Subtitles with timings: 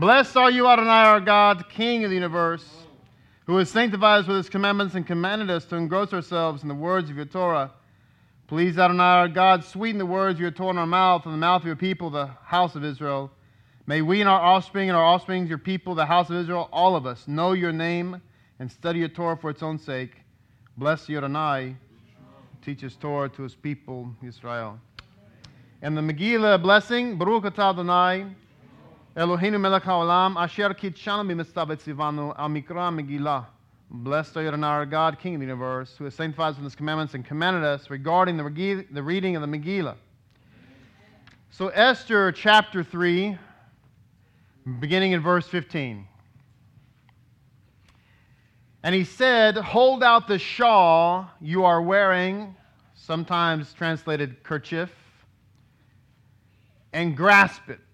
[0.00, 2.64] Blessed are you, Adonai, our God, King of the universe,
[3.44, 6.74] who has sanctified us with his commandments and commanded us to engross ourselves in the
[6.74, 7.70] words of your Torah.
[8.46, 11.38] Please, Adonai, our God, sweeten the words of your Torah in our mouth and the
[11.38, 13.30] mouth of your people, the house of Israel.
[13.84, 16.96] May we and our offspring and our offspring, your people, the house of Israel, all
[16.96, 18.22] of us, know your name
[18.58, 20.16] and study your Torah for its own sake.
[20.78, 21.76] Bless you, Adonai.
[22.64, 24.80] Teach his Torah to his people, Israel.
[25.82, 28.24] And the Megillah blessing, Baruch atah Adonai,
[29.16, 33.44] Eloheinu melech haolam, asher kitshanu b'mitzvah tzivanu, al mikra Megillah.
[33.90, 36.76] Blessed are you, our God, King of the universe, who has sanctified us with his
[36.76, 39.96] commandments and commanded us regarding the, Megillah, the reading of the Megillah.
[41.50, 43.36] So, Esther chapter 3,
[44.78, 46.06] beginning in verse 15.
[48.84, 52.54] And he said, Hold out the shawl you are wearing,
[52.94, 54.92] sometimes translated kerchief,
[56.92, 57.89] and grasp it.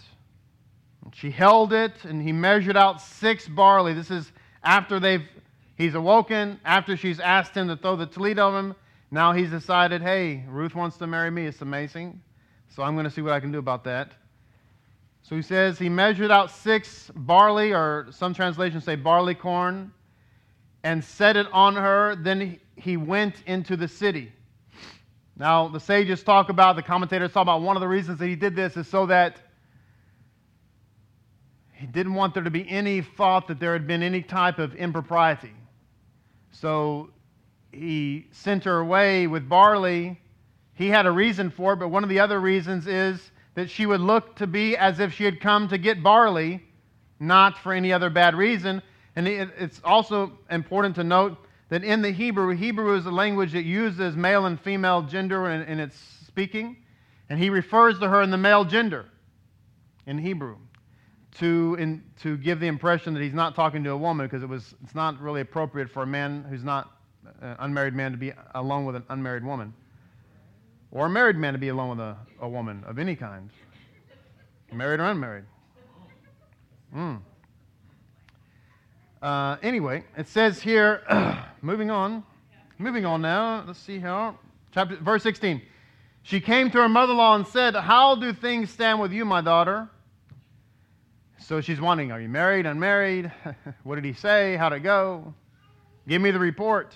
[1.16, 3.94] She held it, and he measured out six barley.
[3.94, 4.30] This is
[4.62, 5.26] after they've
[5.74, 8.74] he's awoken, after she's asked him to throw the tallit of him.
[9.10, 11.46] Now he's decided, hey, Ruth wants to marry me.
[11.46, 12.20] It's amazing.
[12.68, 14.12] So I'm going to see what I can do about that.
[15.22, 19.92] So he says he measured out six barley, or some translations say barley corn,
[20.84, 22.14] and set it on her.
[22.16, 24.32] Then he went into the city.
[25.34, 28.36] Now, the sages talk about, the commentators talk about one of the reasons that he
[28.36, 29.40] did this is so that
[31.76, 34.74] he didn't want there to be any thought that there had been any type of
[34.74, 35.52] impropriety.
[36.50, 37.10] So
[37.70, 40.18] he sent her away with barley.
[40.72, 43.84] He had a reason for it, but one of the other reasons is that she
[43.84, 46.62] would look to be as if she had come to get barley,
[47.20, 48.80] not for any other bad reason.
[49.14, 51.36] And it's also important to note
[51.68, 55.60] that in the Hebrew, Hebrew is a language that uses male and female gender in,
[55.62, 56.78] in its speaking,
[57.28, 59.06] and he refers to her in the male gender
[60.06, 60.56] in Hebrew
[61.38, 64.48] to, in, to give the impression that he's not talking to a woman because it
[64.48, 66.92] was, it's not really appropriate for a man who's not
[67.40, 69.74] an unmarried man to be alone with an unmarried woman
[70.90, 73.50] or a married man to be alone with a, a woman of any kind,
[74.72, 75.44] married or unmarried.
[76.94, 77.20] Mm.
[79.20, 81.02] Uh, anyway, it says here,
[81.62, 82.24] moving on,
[82.78, 83.64] moving on now.
[83.66, 84.38] Let's see how.
[84.72, 85.60] Chapter, verse 16.
[86.22, 89.24] She came to her mother in law and said, How do things stand with you,
[89.24, 89.88] my daughter?
[91.38, 93.30] So she's wanting, Are you married, unmarried?
[93.84, 94.56] what did he say?
[94.56, 95.34] How'd it go?
[96.08, 96.94] Give me the report.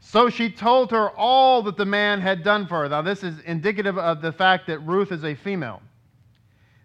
[0.00, 2.88] So she told her all that the man had done for her.
[2.88, 5.80] Now, this is indicative of the fact that Ruth is a female.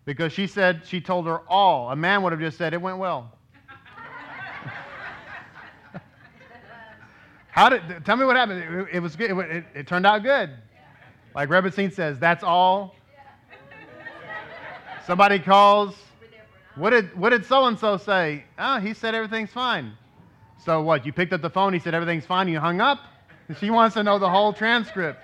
[0.06, 1.91] Because she said she told her all.
[1.91, 3.31] A man would have just said, It went well.
[7.52, 8.88] How did, tell me what happened.
[8.88, 9.31] It, it was good.
[9.31, 10.52] It, it, it, turned out good.
[11.35, 12.96] Like Rebbetzin says, that's all.
[15.07, 15.95] Somebody calls.
[16.75, 18.44] What did, what did so-and-so say?
[18.59, 19.94] Oh, he said everything's fine.
[20.66, 21.06] So what?
[21.06, 23.00] You picked up the phone, he said everything's fine, you hung up?
[23.57, 25.23] She wants to know the whole transcript.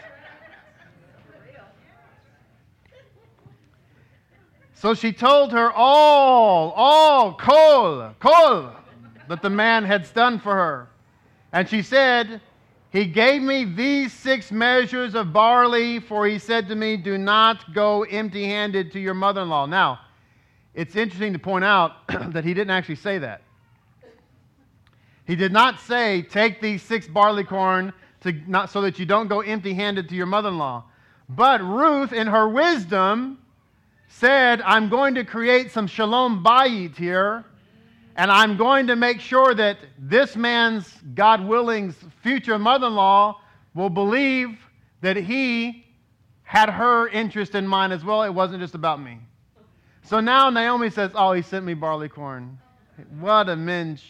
[4.74, 8.72] So she told her all, all, kol, kol,
[9.28, 10.88] that the man had done for her.
[11.52, 12.40] And she said,
[12.94, 17.74] He gave me these six measures of barley, for he said to me, Do not
[17.74, 19.66] go empty handed to your mother in law.
[19.66, 20.02] Now,
[20.76, 23.42] it's interesting to point out that he didn't actually say that.
[25.26, 29.28] He did not say, Take these six barley corn to not, so that you don't
[29.28, 30.84] go empty handed to your mother in law.
[31.30, 33.40] But Ruth, in her wisdom,
[34.08, 37.44] said, I'm going to create some shalom bayit here,
[38.16, 43.42] and I'm going to make sure that this man's, God willing's, future mother in law
[43.74, 44.58] will believe
[45.02, 45.86] that he
[46.44, 48.24] had her interest in mind as well.
[48.24, 49.18] It wasn't just about me.
[50.04, 52.60] So now Naomi says, Oh, he sent me barley corn.
[53.20, 54.04] What a mensch.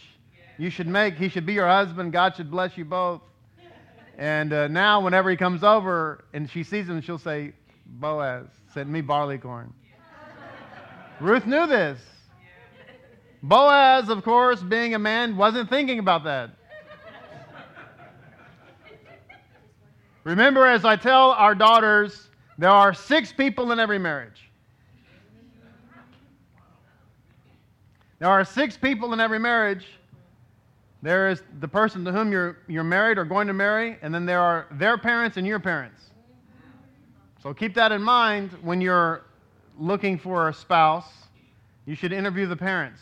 [0.57, 2.11] You should make, he should be your husband.
[2.11, 3.21] God should bless you both.
[4.17, 7.53] And uh, now, whenever he comes over and she sees him, she'll say,
[7.85, 9.73] Boaz sent me barley corn.
[11.19, 11.99] Ruth knew this.
[13.43, 16.51] Boaz, of course, being a man, wasn't thinking about that.
[20.23, 24.49] Remember, as I tell our daughters, there are six people in every marriage.
[28.19, 29.85] There are six people in every marriage.
[31.01, 34.25] There is the person to whom you're, you're married or going to marry, and then
[34.25, 36.11] there are their parents and your parents.
[37.41, 39.25] So keep that in mind when you're
[39.77, 41.11] looking for a spouse.
[41.85, 43.01] You should interview the parents.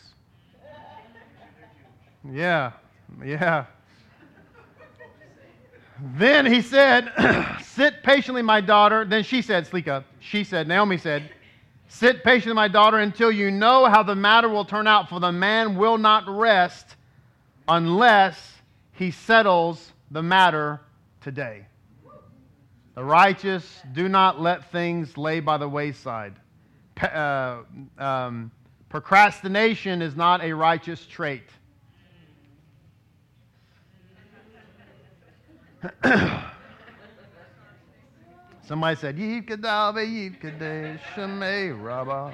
[2.30, 2.72] Yeah,
[3.24, 3.66] yeah.
[6.16, 7.12] Then he said,
[7.64, 9.06] Sit patiently, my daughter.
[9.06, 11.30] Then she said, Slika, she said, Naomi said,
[11.88, 15.32] Sit patiently, my daughter, until you know how the matter will turn out, for the
[15.32, 16.96] man will not rest
[17.68, 18.54] unless
[18.94, 20.80] he settles the matter
[21.22, 21.66] today.
[22.96, 26.36] The righteous do not let things lay by the wayside.
[27.02, 27.62] Uh,
[27.98, 28.52] um,
[28.90, 31.44] procrastination is not a righteous trait.
[38.64, 42.34] Somebody said, Yid Kadabe, Yid Kadesh, Rabba.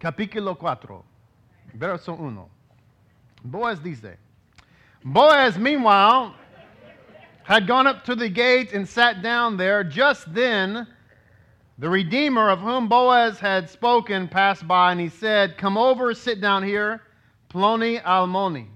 [0.00, 1.02] Capítulo 4,
[1.74, 2.38] verso 1.
[3.44, 4.16] Boaz dice,
[5.04, 6.34] Boaz, meanwhile,
[7.42, 9.82] had gone up to the gate and sat down there.
[9.82, 10.86] Just then,
[11.78, 16.40] the Redeemer of whom Boaz had spoken passed by, and he said, Come over, sit
[16.40, 17.02] down here,
[17.50, 18.68] Ploni Almoni.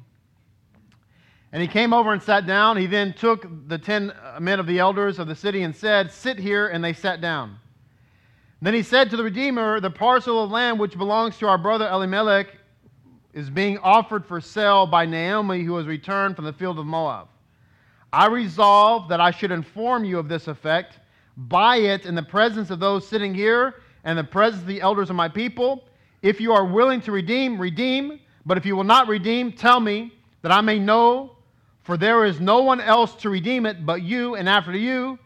[1.52, 2.78] And he came over and sat down.
[2.78, 6.38] He then took the ten men of the elders of the city and said, Sit
[6.38, 6.68] here.
[6.68, 7.58] And they sat down.
[8.62, 11.88] Then he said to the Redeemer, The parcel of land which belongs to our brother
[11.88, 12.46] Elimelech
[13.34, 17.28] is being offered for sale by Naomi, who has returned from the field of Moab.
[18.12, 21.00] I resolved that I should inform you of this effect.
[21.36, 25.10] Buy it in the presence of those sitting here and the presence of the elders
[25.10, 25.84] of my people.
[26.20, 28.20] If you are willing to redeem, redeem.
[28.44, 30.12] But if you will not redeem, tell me
[30.42, 31.36] that I may know
[31.82, 35.18] for there is no one else to redeem it but you, and after you,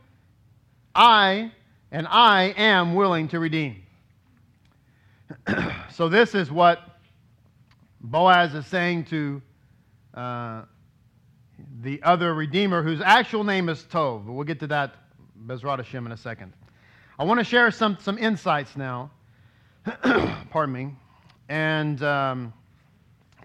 [0.94, 1.53] I,
[1.91, 3.82] and I am willing to redeem.
[5.91, 6.81] so, this is what
[8.00, 9.43] Boaz is saying to
[10.14, 10.62] uh,
[11.82, 14.25] the other redeemer, whose actual name is Tov.
[14.25, 14.94] We'll get to that,
[15.47, 16.52] Bezrat Hashem, in a second.
[17.19, 19.11] I want to share some, some insights now,
[20.50, 20.94] pardon me,
[21.49, 22.52] and um,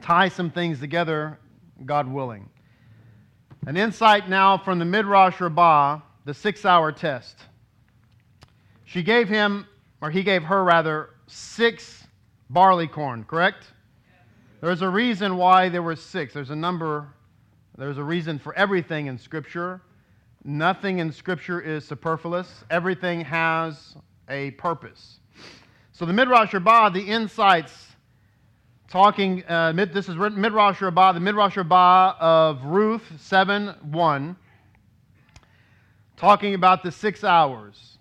[0.01, 1.39] tie some things together,
[1.85, 2.49] God willing.
[3.67, 7.37] An insight now from the Midrash Rabbah, the six hour test.
[8.85, 9.67] She gave him,
[10.01, 12.07] or he gave her rather, six
[12.49, 13.65] barley corn, correct?
[14.61, 16.33] There's a reason why there were six.
[16.33, 17.07] There's a number,
[17.77, 19.81] there's a reason for everything in Scripture.
[20.43, 23.95] Nothing in Scripture is superfluous, everything has
[24.27, 25.19] a purpose.
[25.91, 27.89] So the Midrash Rabbah, the insights
[28.91, 34.35] talking, uh, this is Midrash Rabbah, the Midrash Rabbah of Ruth 7 1,
[36.17, 37.97] talking about the six hours.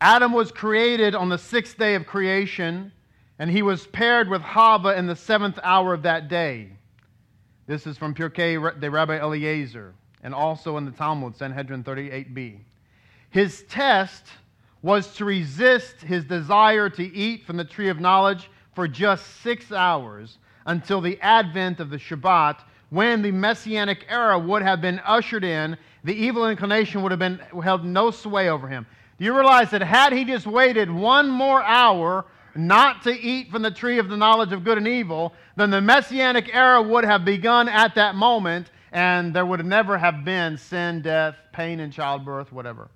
[0.00, 2.90] Adam was created on the sixth day of creation,
[3.38, 6.68] and he was paired with Hava in the seventh hour of that day.
[7.68, 9.94] This is from Pirkei de Rabbi Eliezer,
[10.24, 12.58] and also in the Talmud, Sanhedrin 38b.
[13.30, 14.24] His test
[14.82, 19.72] was to resist his desire to eat from the tree of knowledge for just six
[19.72, 22.58] hours until the advent of the Shabbat,
[22.90, 27.40] when the messianic era would have been ushered in, the evil inclination would have been
[27.62, 28.86] held no sway over him.
[29.18, 32.24] Do you realize that had he just waited one more hour
[32.56, 35.80] not to eat from the tree of the knowledge of good and evil, then the
[35.80, 41.02] messianic era would have begun at that moment, and there would never have been sin,
[41.02, 42.88] death, pain in childbirth, whatever.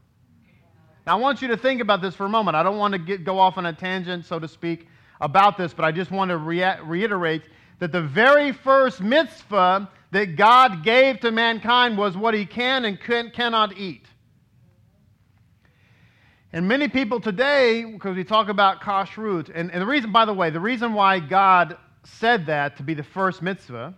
[1.07, 2.55] Now, I want you to think about this for a moment.
[2.57, 4.87] I don't want to get, go off on a tangent, so to speak,
[5.21, 7.43] about this, but I just want to re- reiterate
[7.79, 13.01] that the very first mitzvah that God gave to mankind was what he can and
[13.01, 14.07] can, cannot eat.
[16.53, 20.33] And many people today, because we talk about kashrut, and, and the reason, by the
[20.33, 23.95] way, the reason why God said that to be the first mitzvah,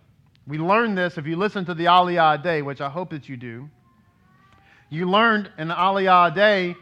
[0.47, 3.37] we learned this if you listen to the Aliyah Day, which I hope that you
[3.37, 3.69] do.
[4.89, 6.75] You learned in the Aliyah Day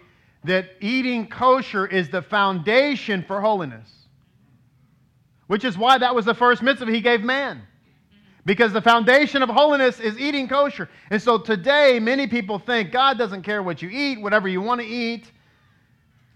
[0.43, 3.98] that eating kosher is the foundation for holiness
[5.49, 7.63] which is why that was the first mitzvah he gave man.
[8.45, 10.87] Because the foundation of holiness is eating kosher.
[11.09, 14.79] And so today, many people think God doesn't care what you eat, whatever you want
[14.79, 15.31] to eat.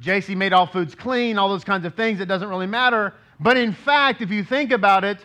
[0.02, 2.22] JC made all foods clean, all those kinds of things.
[2.22, 3.14] It doesn't really matter.
[3.40, 5.24] But in fact, if you think about it,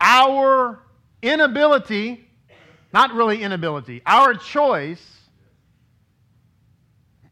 [0.00, 0.80] our
[1.20, 2.26] inability,
[2.94, 5.04] not really inability, our choice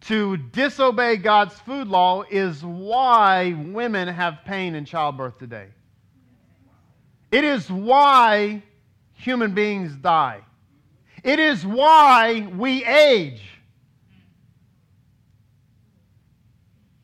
[0.02, 5.68] to disobey God's food law is why women have pain in childbirth today.
[7.30, 8.62] It is why
[9.14, 10.40] human beings die.
[11.22, 13.42] It is why we age.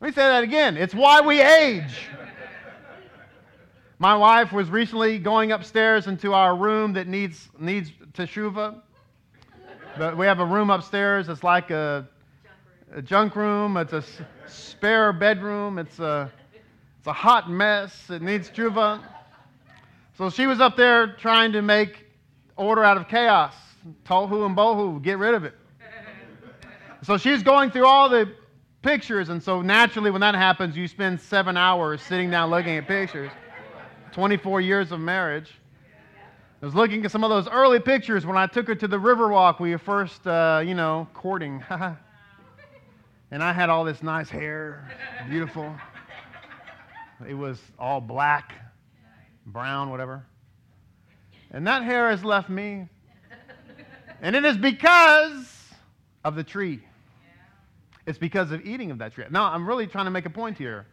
[0.00, 0.76] Let me say that again.
[0.76, 2.08] It's why we age.
[3.98, 8.82] My wife was recently going upstairs into our room that needs, needs teshuva.
[9.96, 11.28] But we have a room upstairs.
[11.28, 12.08] It's like a,
[12.92, 13.76] a junk room.
[13.76, 14.02] It's a
[14.46, 15.78] spare bedroom.
[15.78, 16.32] It's a,
[16.98, 18.10] it's a hot mess.
[18.10, 19.00] It needs teshuva.
[20.22, 22.06] So she was up there trying to make
[22.56, 23.56] order out of chaos.
[24.04, 25.52] Tohu and bohu, get rid of it.
[27.02, 28.32] So she's going through all the
[28.82, 29.30] pictures.
[29.30, 33.32] And so naturally, when that happens, you spend seven hours sitting down looking at pictures.
[34.12, 35.50] 24 years of marriage.
[36.62, 38.98] I was looking at some of those early pictures when I took her to the
[38.98, 39.58] Riverwalk.
[39.58, 41.64] We were first, uh, you know, courting.
[43.32, 44.88] and I had all this nice hair,
[45.28, 45.74] beautiful.
[47.28, 48.61] It was all black,
[49.46, 50.24] brown, whatever.
[51.50, 52.88] And that hair has left me.
[54.20, 55.72] And it is because
[56.24, 56.80] of the tree.
[58.06, 59.24] It's because of eating of that tree.
[59.30, 60.86] Now, I'm really trying to make a point here.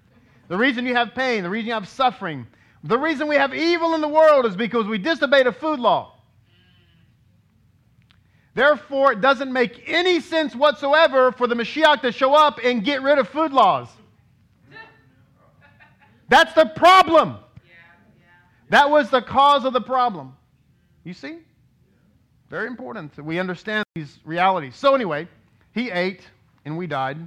[0.47, 2.47] The reason you have pain, the reason you have suffering,
[2.83, 6.15] the reason we have evil in the world is because we disobeyed a food law.
[8.55, 13.01] Therefore, it doesn't make any sense whatsoever for the Mashiach to show up and get
[13.01, 13.87] rid of food laws.
[16.29, 17.37] That's the problem.
[18.69, 20.35] That was the cause of the problem.
[21.03, 21.37] You see?
[22.49, 24.75] Very important that we understand these realities.
[24.75, 25.27] So, anyway,
[25.73, 26.21] he ate
[26.65, 27.17] and we died.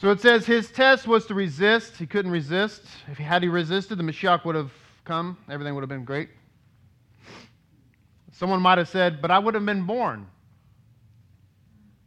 [0.00, 1.96] So it says his test was to resist.
[1.96, 2.82] He couldn't resist.
[3.08, 4.72] If he had he resisted, the Mashiach would have
[5.04, 5.36] come.
[5.50, 6.30] Everything would have been great.
[8.32, 10.26] Someone might have said, but I would have been born.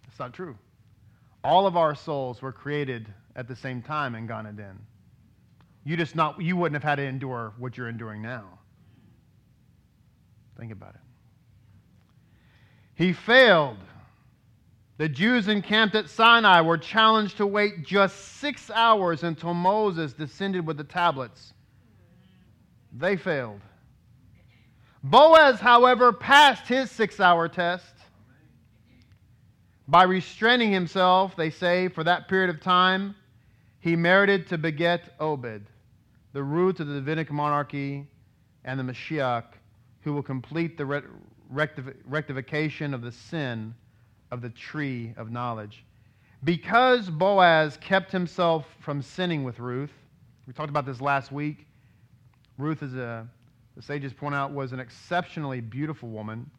[0.07, 0.57] That's not true.
[1.43, 4.79] All of our souls were created at the same time in Gan Eden.
[5.83, 8.59] You just not you wouldn't have had to endure what you're enduring now.
[10.57, 11.01] Think about it.
[12.95, 13.77] He failed.
[14.97, 20.65] The Jews encamped at Sinai were challenged to wait just six hours until Moses descended
[20.65, 21.53] with the tablets.
[22.95, 23.61] They failed.
[25.03, 27.93] Boaz, however, passed his six hour test.
[29.87, 33.15] By restraining himself, they say, for that period of time,
[33.79, 35.65] he merited to beget Obed,
[36.33, 38.07] the root of the Davidic monarchy
[38.65, 39.45] and the Mashiach,
[40.01, 41.03] who will complete the
[42.07, 43.73] rectification of the sin
[44.31, 45.85] of the tree of knowledge.
[46.43, 49.93] Because Boaz kept himself from sinning with Ruth,
[50.45, 51.67] we talked about this last week.
[52.57, 53.25] Ruth, as the
[53.79, 56.49] sages point out, was an exceptionally beautiful woman.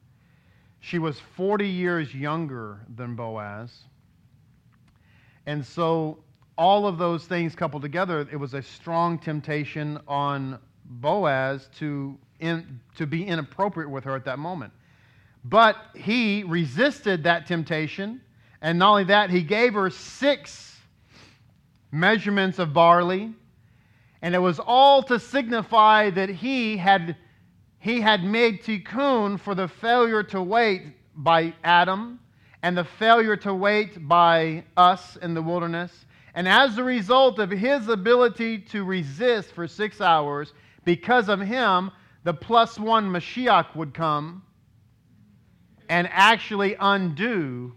[0.80, 3.84] She was 40 years younger than Boaz.
[5.46, 6.18] And so
[6.56, 12.80] all of those things coupled together, it was a strong temptation on Boaz to, in,
[12.96, 14.72] to be inappropriate with her at that moment.
[15.44, 18.20] But he resisted that temptation,
[18.62, 20.78] and not only that, he gave her six
[21.90, 23.32] measurements of barley,
[24.22, 27.16] and it was all to signify that he had,
[27.78, 30.82] he had made tikkun for the failure to wait
[31.14, 32.20] by Adam
[32.62, 36.03] and the failure to wait by us in the wilderness
[36.34, 40.52] and as a result of his ability to resist for six hours,
[40.84, 41.90] because of him,
[42.24, 44.42] the plus one Mashiach would come
[45.88, 47.72] and actually undo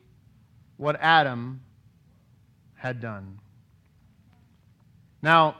[0.78, 1.62] what Adam
[2.76, 3.40] had done.
[5.22, 5.58] Now,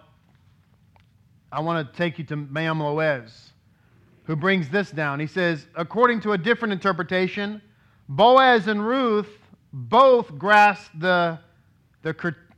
[1.52, 3.52] I want to take you to Me'am Loez,
[4.26, 5.20] who brings this down.
[5.20, 7.62] He says, according to a different interpretation,
[8.10, 9.30] Boaz and Ruth
[9.74, 11.40] both grasped the,
[12.02, 12.14] the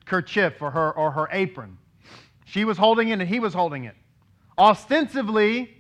[0.09, 1.77] kerchief or her, or her apron.
[2.45, 3.95] She was holding it and he was holding it.
[4.57, 5.77] Ostensibly,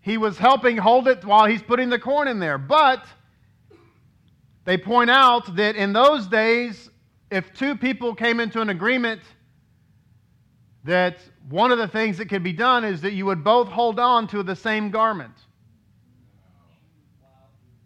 [0.00, 2.58] he was helping hold it while he's putting the corn in there.
[2.58, 3.04] But
[4.64, 6.90] they point out that in those days,
[7.30, 9.20] if two people came into an agreement,
[10.84, 14.00] that one of the things that could be done is that you would both hold
[14.00, 15.34] on to the same garment.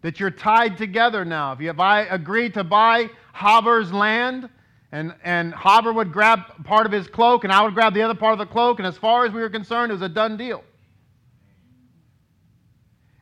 [0.01, 1.53] That you're tied together now.
[1.53, 4.49] If, you, if I agree to buy Haber's land,
[4.91, 8.15] and, and Haber would grab part of his cloak, and I would grab the other
[8.15, 10.35] part of the cloak, and as far as we were concerned, it was a done
[10.35, 10.63] deal.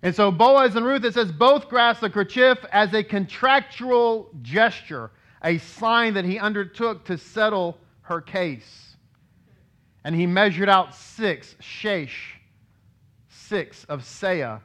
[0.01, 5.11] And so Boaz and Ruth, it says, both grasped the kerchief as a contractual gesture,
[5.43, 8.95] a sign that he undertook to settle her case.
[10.03, 12.38] And he measured out six, shesh,
[13.27, 14.61] six of seah,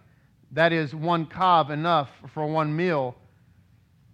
[0.52, 3.16] that is one cob enough for one meal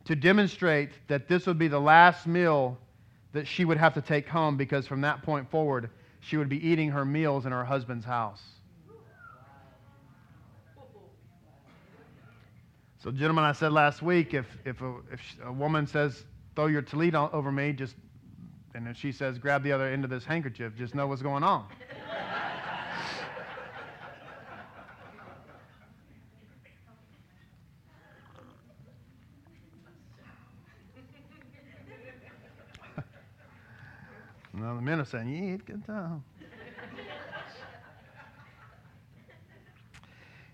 [0.05, 2.79] to demonstrate that this would be the last meal
[3.33, 5.91] that she would have to take home because from that point forward,
[6.21, 8.43] she would be eating her meals in her husband's house.
[13.03, 16.83] So, gentlemen, I said last week if, if, a, if a woman says, throw your
[16.83, 17.97] tallit over me, just,
[18.75, 21.43] and if she says, grab the other end of this handkerchief, just know what's going
[21.43, 21.67] on.
[34.61, 36.23] Now the men are saying, "You eat good time."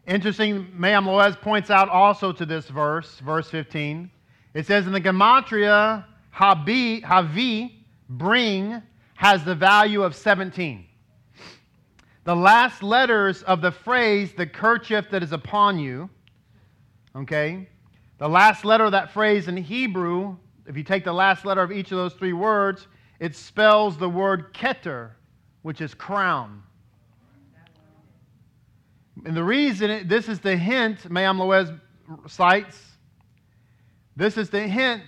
[0.06, 4.08] Interesting, Me'am Loez points out also to this verse, verse 15.
[4.54, 7.72] It says in the Gematria, habi, havi,
[8.08, 8.80] bring,
[9.16, 10.86] has the value of 17.
[12.22, 16.08] The last letters of the phrase, the kerchief that is upon you,
[17.16, 17.68] okay,
[18.18, 20.36] the last letter of that phrase in Hebrew,
[20.66, 22.86] if you take the last letter of each of those three words,
[23.18, 25.10] it spells the word keter,
[25.62, 26.62] which is crown.
[29.24, 31.78] And the reason, it, this is the hint, Me'am Loez
[32.28, 32.80] cites,
[34.14, 35.04] this is the hint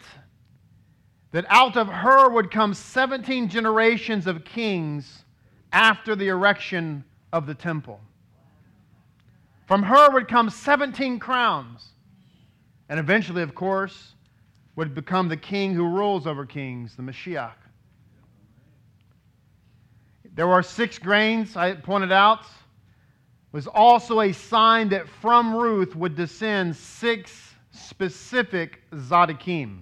[1.32, 5.24] that out of her would come 17 generations of kings
[5.72, 8.00] after the erection of the temple.
[9.66, 11.88] From her would come 17 crowns.
[12.88, 14.14] And eventually, of course,
[14.76, 17.52] would become the king who rules over kings, the Mashiach.
[20.38, 22.44] There were six grains, I pointed out,
[23.50, 29.80] was also a sign that from Ruth would descend six specific Zadikim.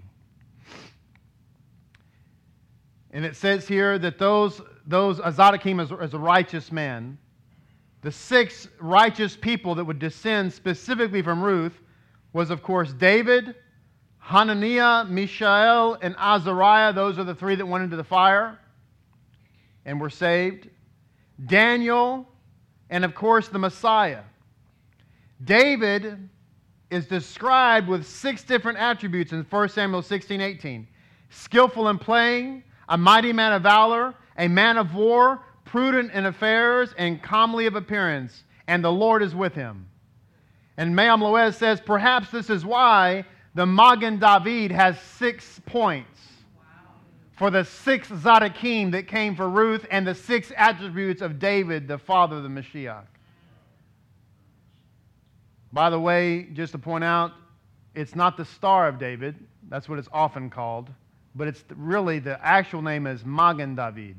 [3.10, 7.18] And it says here that those, those Zadikim as, as a righteous man,
[8.00, 11.78] the six righteous people that would descend specifically from Ruth
[12.32, 13.56] was, of course, David,
[14.20, 16.94] Hananiah, Mishael, and Azariah.
[16.94, 18.58] Those are the three that went into the fire
[19.86, 20.68] and were saved.
[21.46, 22.28] Daniel,
[22.90, 24.22] and of course, the Messiah.
[25.42, 26.28] David
[26.90, 30.86] is described with six different attributes in 1 Samuel 16 18
[31.30, 36.94] skillful in playing, a mighty man of valor, a man of war, prudent in affairs,
[36.98, 39.88] and comely of appearance, and the Lord is with him.
[40.76, 43.24] And Me'am Loez says, perhaps this is why
[43.54, 46.15] the Magen David has six points
[47.36, 51.98] for the six Zadikim that came for Ruth and the six attributes of David, the
[51.98, 53.04] father of the Mashiach.
[55.72, 57.32] By the way, just to point out,
[57.94, 59.36] it's not the Star of David.
[59.68, 60.88] That's what it's often called.
[61.34, 64.16] But it's really, the actual name is Magen David,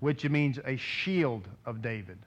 [0.00, 2.18] which means a shield of David.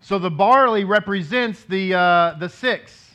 [0.00, 3.14] So the barley represents the, uh, the six,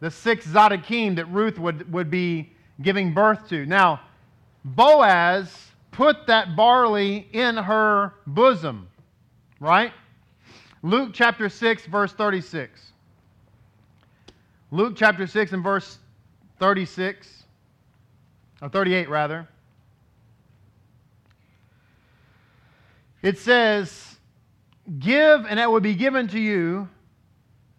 [0.00, 3.64] the six Zadikim that Ruth would, would be giving birth to.
[3.66, 4.00] Now,
[4.74, 8.88] Boaz put that barley in her bosom,
[9.60, 9.92] right?
[10.82, 12.92] Luke chapter 6, verse 36.
[14.70, 15.98] Luke chapter 6 and verse
[16.58, 17.44] 36,
[18.60, 19.48] or 38 rather.
[23.22, 24.16] It says,
[24.98, 26.88] Give, and it will be given to you.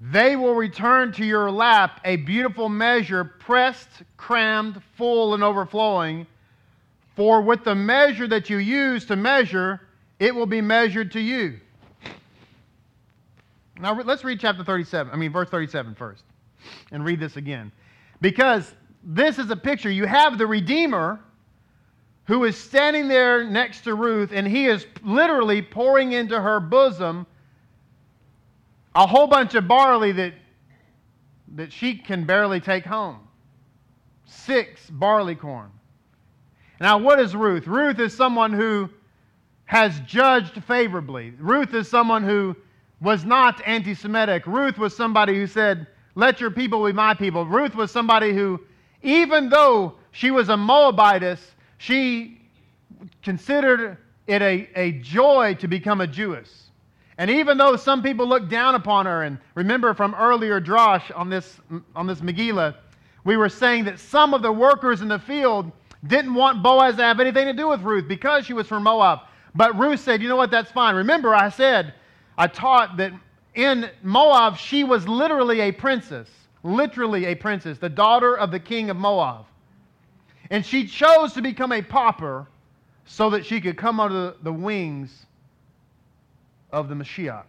[0.02, 6.26] They will return to your lap a beautiful measure, pressed, crammed, full, and overflowing.
[7.20, 9.82] For with the measure that you use to measure,
[10.20, 11.60] it will be measured to you.
[13.78, 16.24] Now let's read chapter 37, I mean, verse 37 first,
[16.94, 17.74] and read this again.
[18.22, 19.92] Because this is a picture.
[19.92, 21.20] You have the Redeemer
[22.24, 27.28] who is standing there next to Ruth, and he is literally pouring into her bosom
[28.96, 30.36] a whole bunch of barley that,
[31.56, 33.28] that she can barely take home.
[34.26, 35.72] Six barley corn.
[36.80, 37.68] Now, what is Ruth?
[37.68, 38.90] Ruth is someone who
[39.66, 41.34] has judged favorably.
[41.38, 42.56] Ruth is someone who
[43.02, 44.48] was not anti Semitic.
[44.48, 47.46] Ruth was somebody who said, Let your people be my people.
[47.46, 48.60] Ruth was somebody who,
[49.04, 51.40] even though she was a Moabitess,
[51.78, 52.42] she
[53.22, 56.68] considered it a, a joy to become a Jewess.
[57.18, 61.30] And even though some people looked down upon her, and remember from earlier Drosh on
[61.30, 61.58] this,
[61.96, 62.76] on this Megillah,
[63.26, 65.72] we were saying that some of the workers in the field
[66.06, 69.20] didn't want Boaz to have anything to do with Ruth because she was from Moab.
[69.56, 70.52] But Ruth said, You know what?
[70.52, 70.96] That's fine.
[70.96, 71.94] Remember, I said,
[72.38, 73.12] I taught that
[73.56, 76.30] in Moab, she was literally a princess,
[76.64, 79.46] literally a princess, the daughter of the king of Moab.
[80.50, 82.48] And she chose to become a pauper
[83.06, 85.26] so that she could come under the wings
[86.72, 87.46] of the Mashiach.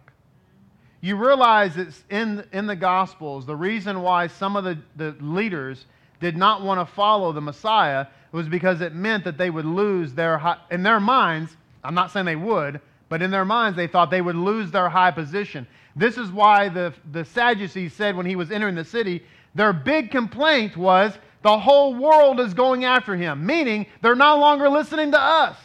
[1.01, 5.85] You realize it's in, in the Gospels, the reason why some of the, the leaders
[6.19, 10.13] did not want to follow the Messiah was because it meant that they would lose
[10.13, 13.87] their, high, in their minds, I'm not saying they would, but in their minds they
[13.87, 15.67] thought they would lose their high position.
[15.95, 20.11] This is why the, the Sadducees said when he was entering the city, their big
[20.11, 25.19] complaint was the whole world is going after him, meaning they're no longer listening to
[25.19, 25.57] us.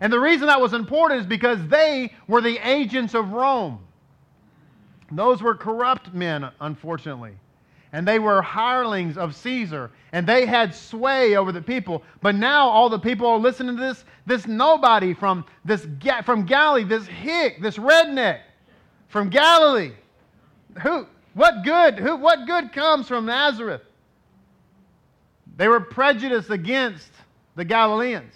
[0.00, 3.78] And the reason that was important is because they were the agents of Rome.
[5.12, 7.32] Those were corrupt men, unfortunately.
[7.92, 9.90] And they were hirelings of Caesar.
[10.12, 12.02] And they had sway over the people.
[12.20, 15.86] But now all the people are listening to this, this nobody from, this,
[16.24, 18.40] from Galilee, this hick, this redneck
[19.08, 19.92] from Galilee.
[20.82, 23.82] Who, what good, who, what good comes from Nazareth?
[25.56, 27.10] They were prejudiced against
[27.56, 28.34] the Galileans.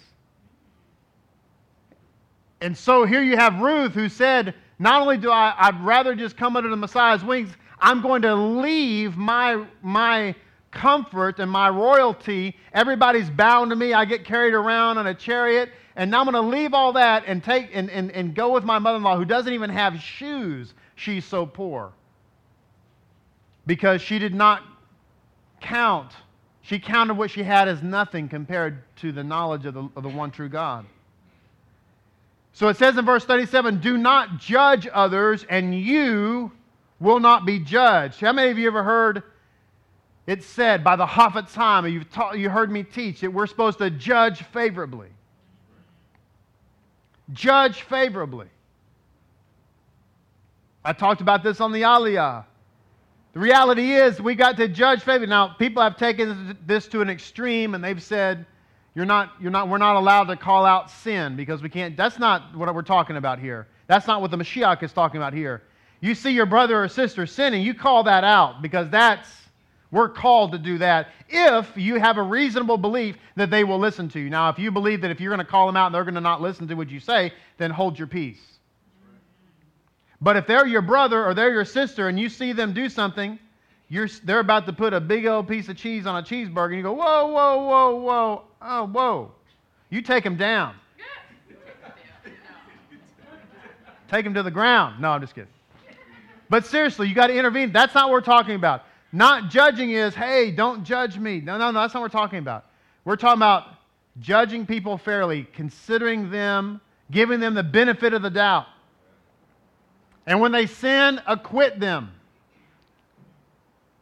[2.61, 6.37] And so here you have Ruth who said, Not only do I, I'd rather just
[6.37, 10.35] come under the Messiah's wings, I'm going to leave my, my
[10.71, 12.55] comfort and my royalty.
[12.73, 13.93] Everybody's bound to me.
[13.93, 15.69] I get carried around on a chariot.
[15.95, 18.63] And now I'm going to leave all that and, take, and, and, and go with
[18.63, 20.73] my mother in law who doesn't even have shoes.
[20.95, 21.93] She's so poor.
[23.65, 24.61] Because she did not
[25.61, 26.11] count.
[26.61, 30.09] She counted what she had as nothing compared to the knowledge of the, of the
[30.09, 30.85] one true God.
[32.53, 36.51] So it says in verse 37 Do not judge others, and you
[36.99, 38.19] will not be judged.
[38.21, 39.23] How many of you ever heard
[40.27, 43.89] it said by the Hafetz Chaim, you've you heard me teach, that we're supposed to
[43.89, 45.09] judge favorably?
[47.33, 48.47] Judge favorably.
[50.83, 52.45] I talked about this on the Aliyah.
[53.33, 55.27] The reality is, we got to judge favorably.
[55.27, 58.45] Now, people have taken this to an extreme and they've said,
[58.93, 61.97] you're not, you're not, we're not allowed to call out sin because we can't.
[61.97, 63.67] That's not what we're talking about here.
[63.87, 65.63] That's not what the Mashiach is talking about here.
[66.05, 69.27] You see your brother or sister sinning, you call that out because that's,
[69.89, 74.07] we're called to do that if you have a reasonable belief that they will listen
[74.09, 74.29] to you.
[74.29, 76.13] Now, if you believe that if you're going to call them out and they're going
[76.13, 78.39] to not listen to what you say, then hold your peace.
[80.21, 83.39] But if they're your brother or they're your sister and you see them do something,
[83.89, 86.77] you're, they're about to put a big old piece of cheese on a cheeseburger and
[86.77, 89.31] you go, whoa, whoa, whoa, whoa, oh, whoa.
[89.89, 90.75] You take them down.
[94.11, 95.01] take them to the ground.
[95.01, 95.49] No, I'm just kidding.
[96.49, 97.71] But seriously, you got to intervene.
[97.71, 98.83] That's not what we're talking about.
[99.11, 101.39] Not judging is, hey, don't judge me.
[101.39, 102.65] No, no, no, that's not what we're talking about.
[103.05, 103.67] We're talking about
[104.19, 106.81] judging people fairly, considering them,
[107.11, 108.67] giving them the benefit of the doubt.
[110.25, 112.11] And when they sin, acquit them.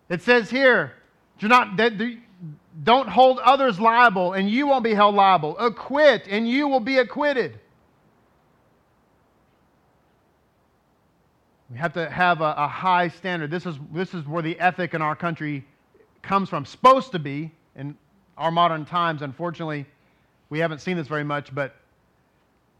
[0.09, 0.93] It says here,
[1.39, 1.79] do not,
[2.83, 5.57] don't hold others liable, and you won't be held liable.
[5.57, 7.59] Acquit, and you will be acquitted.
[11.73, 13.49] We have to have a, a, high standard.
[13.49, 15.65] This is, this is where the ethic in our country
[16.21, 16.65] comes from.
[16.65, 17.97] Supposed to be in
[18.37, 19.23] our modern times.
[19.23, 19.87] Unfortunately,
[20.51, 21.75] we haven't seen this very much, but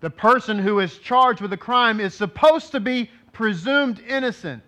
[0.01, 4.61] the person who is charged with a crime is supposed to be presumed innocent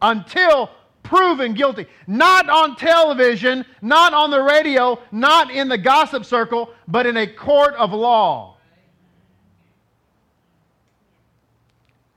[0.00, 0.70] until
[1.02, 1.84] proven guilty.
[2.06, 7.26] Not on television, not on the radio, not in the gossip circle, but in a
[7.26, 8.56] court of law.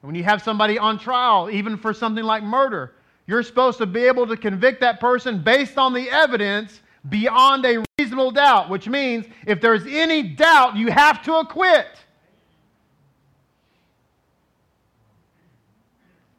[0.01, 2.93] When you have somebody on trial, even for something like murder,
[3.27, 7.83] you're supposed to be able to convict that person based on the evidence beyond a
[7.97, 11.87] reasonable doubt, which means if there's any doubt, you have to acquit.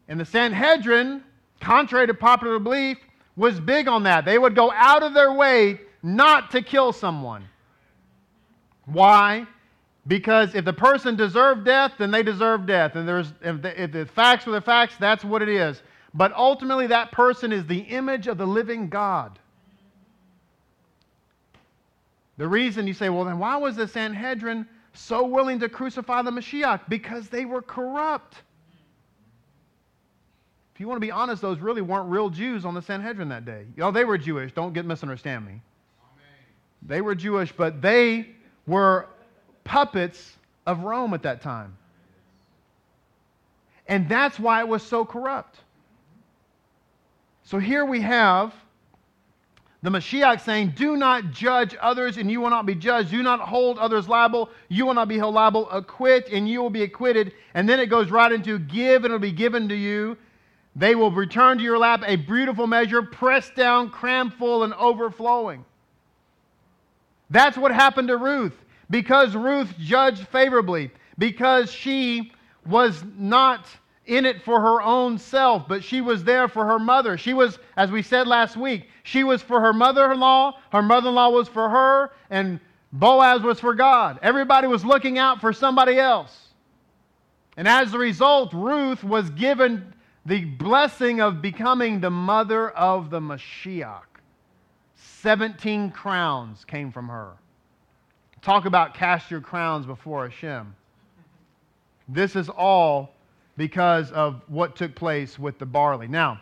[0.08, 1.22] And the Sanhedrin,
[1.60, 2.98] contrary to popular belief,
[3.36, 4.24] was big on that.
[4.24, 7.48] They would go out of their way not to kill someone.
[8.86, 9.46] Why?
[10.06, 12.96] Because if the person deserved death, then they deserve death.
[12.96, 15.82] And there's, if, the, if the facts were the facts, that's what it is.
[16.14, 19.38] But ultimately, that person is the image of the living God.
[22.36, 26.30] The reason you say, well, then why was the Sanhedrin so willing to crucify the
[26.30, 26.80] Mashiach?
[26.88, 28.42] Because they were corrupt.
[30.74, 33.44] If you want to be honest, those really weren't real Jews on the Sanhedrin that
[33.44, 33.66] day.
[33.76, 34.52] You know, they were Jewish.
[34.52, 35.52] Don't get misunderstand me.
[35.52, 35.62] Amen.
[36.82, 38.30] They were Jewish, but they
[38.66, 39.06] were
[39.64, 41.76] puppets of Rome at that time.
[43.88, 45.58] And that's why it was so corrupt.
[47.44, 48.54] So here we have
[49.82, 53.10] the Mashiach saying, Do not judge others, and you will not be judged.
[53.10, 55.68] Do not hold others liable, you will not be held liable.
[55.70, 57.32] Acquit, and you will be acquitted.
[57.54, 60.16] And then it goes right into give, and it will be given to you.
[60.76, 65.64] They will return to your lap a beautiful measure, pressed down, crammed full, and overflowing.
[67.28, 68.56] That's what happened to Ruth
[68.92, 72.30] because Ruth judged favorably, because she
[72.66, 73.66] was not
[74.04, 77.16] in it for her own self, but she was there for her mother.
[77.16, 80.82] She was, as we said last week, she was for her mother in law, her
[80.82, 82.60] mother in law was for her, and
[82.92, 84.18] Boaz was for God.
[84.20, 86.48] Everybody was looking out for somebody else.
[87.56, 89.94] And as a result, Ruth was given
[90.26, 94.02] the blessing of becoming the mother of the Mashiach.
[94.96, 97.32] 17 crowns came from her.
[98.42, 100.74] Talk about cast your crowns before Hashem.
[102.08, 103.14] This is all
[103.56, 106.08] because of what took place with the barley.
[106.08, 106.40] Now,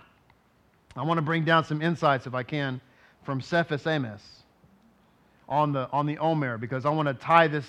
[0.97, 2.81] I want to bring down some insights, if I can,
[3.23, 4.21] from Sefas Emes
[5.49, 7.67] on the, on the Omer, because I want to tie this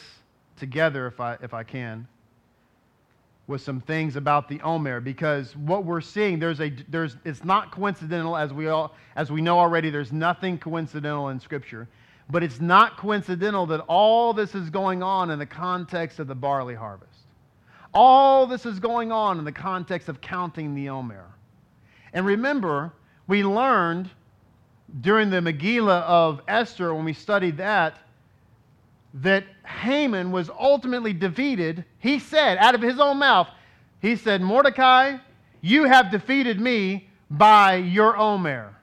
[0.58, 2.08] together, if I, if I can,
[3.48, 7.72] with some things about the Omer, because what we're seeing, there's a, there's, it's not
[7.72, 11.88] coincidental, as we, all, as we know already, there's nothing coincidental in Scripture.
[12.32, 16.36] But it's not coincidental that all this is going on in the context of the
[16.36, 17.12] barley harvest.
[17.94, 21.26] All this is going on in the context of counting the Omer.
[22.13, 22.94] And remember,
[23.28, 24.10] we learned
[25.02, 27.98] during the Megillah of Esther, when we studied that,
[29.15, 31.84] that Haman was ultimately defeated.
[32.00, 33.50] He said, out of his own mouth,
[34.02, 35.17] he said, Mordecai,
[35.60, 38.74] you have defeated me by your Omer.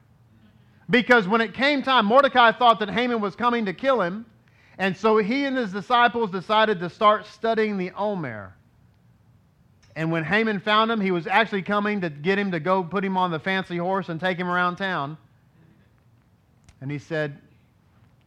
[0.90, 4.24] Because when it came time, Mordecai thought that Haman was coming to kill him,
[4.78, 8.54] and so he and his disciples decided to start studying the Omer.
[9.96, 13.04] And when Haman found him, he was actually coming to get him to go put
[13.04, 15.18] him on the fancy horse and take him around town.
[16.80, 17.36] And he said,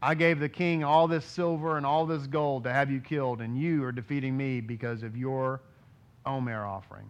[0.04, 3.40] I gave the king all this silver and all this gold to have you killed,
[3.40, 5.62] and you are defeating me because of your
[6.26, 7.10] Omer offering.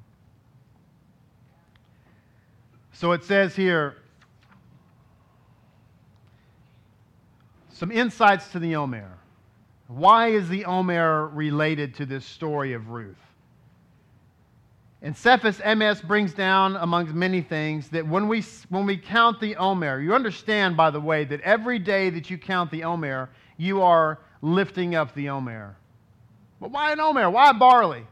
[2.94, 3.98] So it says here
[7.82, 9.18] some insights to the Omer.
[9.88, 13.18] Why is the Omer related to this story of Ruth?
[15.02, 19.56] And Sefas Emes brings down, amongst many things, that when we, when we count the
[19.56, 23.82] Omer, you understand, by the way, that every day that you count the Omer, you
[23.82, 25.76] are lifting up the Omer.
[26.60, 27.32] But why an Omer?
[27.32, 28.06] Why barley?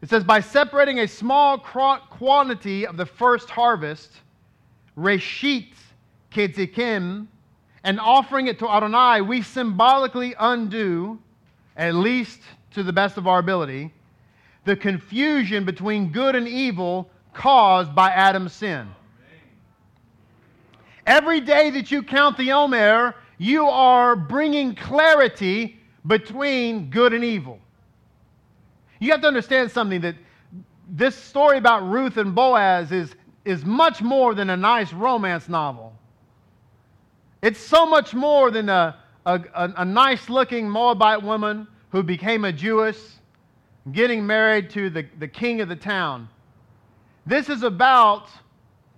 [0.00, 4.10] It says, by separating a small quantity of the first harvest,
[4.96, 5.74] reshit
[6.32, 7.26] ketzikim,
[7.84, 11.18] and offering it to Adonai, we symbolically undo,
[11.76, 12.40] at least
[12.72, 13.92] to the best of our ability,
[14.64, 18.88] the confusion between good and evil caused by Adam's sin.
[21.06, 27.60] Every day that you count the Omer, you are bringing clarity between good and evil.
[28.98, 30.16] You have to understand something that
[30.90, 33.14] this story about Ruth and Boaz is,
[33.44, 35.97] is much more than a nice romance novel.
[37.40, 42.52] It's so much more than a, a, a, nice looking Moabite woman who became a
[42.52, 43.18] Jewess
[43.92, 46.28] getting married to the, the king of the town.
[47.26, 48.28] This is about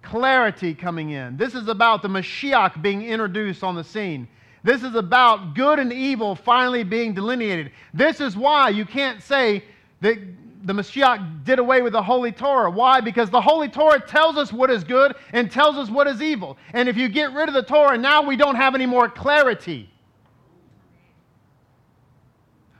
[0.03, 1.37] clarity coming in.
[1.37, 4.27] This is about the Mashiach being introduced on the scene.
[4.63, 7.73] This is about good and evil finally being delineated.
[7.95, 9.65] This is why you can't say
[10.01, 10.19] that
[10.63, 12.71] the Mashiach did away with the Holy Torah.
[12.71, 13.01] Why?
[13.01, 16.59] Because the Holy Torah tells us what is good and tells us what is evil.
[16.73, 19.89] And if you get rid of the Torah, now we don't have any more clarity.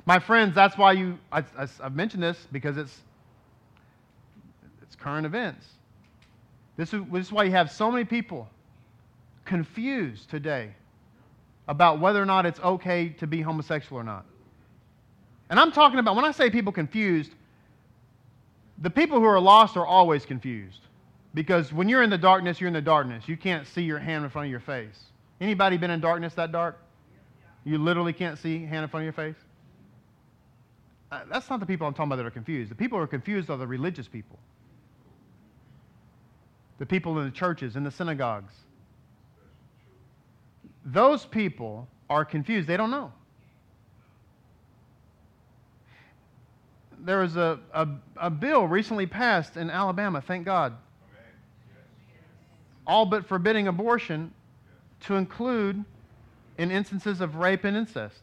[0.05, 1.45] My friends, that's why you, I,
[1.81, 3.01] have mentioned this because it's,
[4.83, 5.67] it's current events.
[6.77, 8.49] This is, this is why you have so many people
[9.45, 10.75] confused today
[11.69, 14.27] about whether or not it's okay to be homosexual or not.
[15.49, 17.33] And I'm talking about, when I say people confused,
[18.81, 20.81] the people who are lost are always confused.
[21.35, 23.29] Because when you're in the darkness, you're in the darkness.
[23.29, 24.99] You can't see your hand in front of your face.
[25.41, 26.79] Anybody been in darkness that dark?
[27.65, 29.41] You literally can't see hand in front of your face?
[31.13, 32.71] Uh, that's not the people I'm talking about that are confused.
[32.71, 34.39] The people who are confused are the religious people.
[36.79, 38.55] The people in the churches, in the synagogues.
[40.85, 42.67] Those people are confused.
[42.67, 43.13] They don't know.
[47.05, 50.75] There was a, a, a bill recently passed in Alabama, thank God,
[52.87, 54.33] all but forbidding abortion
[55.01, 55.85] to include
[56.59, 58.19] in instances of rape and incest.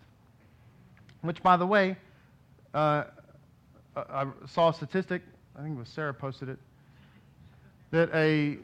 [1.21, 1.97] Which, by the way,
[2.73, 3.05] uh,
[3.95, 5.23] I saw a statistic,
[5.57, 6.59] I think it was Sarah posted it,
[7.91, 8.57] that a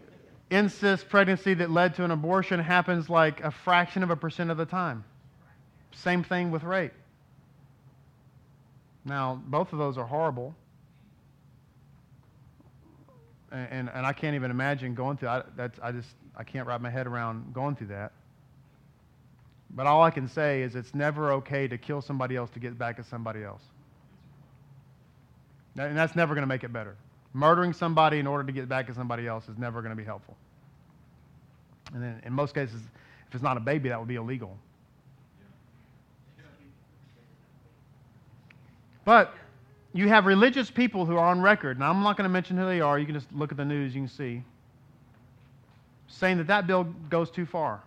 [0.52, 4.58] incest pregnancy that led to an abortion happens like a fraction of a percent of
[4.58, 5.04] the time.
[5.94, 6.94] Same thing with rape.
[9.06, 10.56] Now, both of those are horrible.
[13.52, 15.44] And, and, and I can't even imagine going through I,
[15.82, 18.12] I just I can't wrap my head around going through that.
[19.76, 22.78] But all I can say is it's never okay to kill somebody else to get
[22.78, 23.64] back at somebody else.
[25.78, 26.96] And that's never going to make it better.
[27.34, 30.04] Murdering somebody in order to get back at somebody else is never going to be
[30.04, 30.38] helpful.
[31.94, 32.82] And then in most cases,
[33.28, 34.58] if it's not a baby, that would be illegal.
[39.06, 39.34] But
[39.94, 42.66] you have religious people who are on record, and I'm not going to mention who
[42.66, 42.98] they are.
[42.98, 44.44] You can just look at the news, you can see,
[46.08, 47.82] saying that that bill goes too far.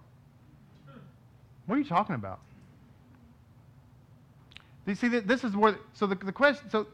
[1.66, 2.40] What are you talking about?
[4.86, 6.86] You see, this is where, so the, the question, so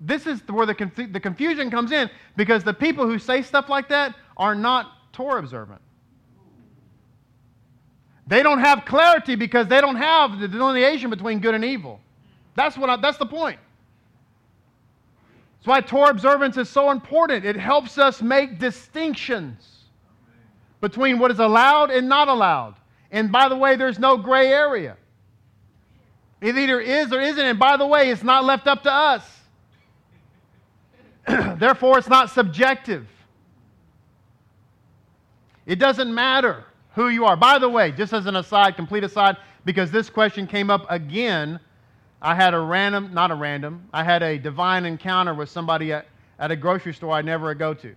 [0.00, 3.68] this is where the, conf- the confusion comes in because the people who say stuff
[3.68, 5.82] like that are not Torah observant.
[8.26, 12.00] They don't have clarity because they don't have the delineation between good and evil.
[12.58, 13.60] That's, what I, that's the point.
[15.58, 17.44] That's why Torah observance is so important.
[17.44, 19.84] It helps us make distinctions
[20.80, 22.74] between what is allowed and not allowed.
[23.12, 24.96] And by the way, there's no gray area.
[26.40, 27.44] It either is or isn't.
[27.44, 29.40] And by the way, it's not left up to us.
[31.28, 33.06] Therefore, it's not subjective.
[35.64, 36.64] It doesn't matter
[36.96, 37.36] who you are.
[37.36, 41.60] By the way, just as an aside, complete aside, because this question came up again,
[42.20, 46.06] I had a random, not a random, I had a divine encounter with somebody at,
[46.38, 47.94] at a grocery store I never go to.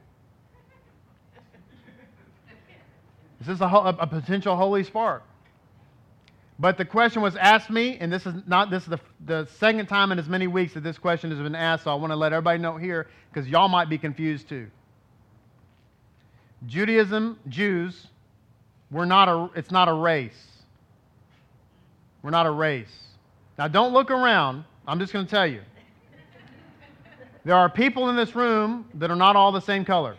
[3.42, 5.24] Is this a, a potential holy spark?
[6.60, 9.88] But the question was asked me, and this is not this is the, the second
[9.88, 12.16] time in as many weeks that this question has been asked, so I want to
[12.16, 14.68] let everybody know here because y'all might be confused too.
[16.68, 18.06] Judaism, Jews,
[18.92, 20.38] we're not a, it's not a race.
[22.22, 22.94] We're not a race.
[23.62, 24.63] Now don't look around.
[24.88, 25.62] I'm just going to tell you.
[27.45, 30.17] There are people in this room that are not all the same color.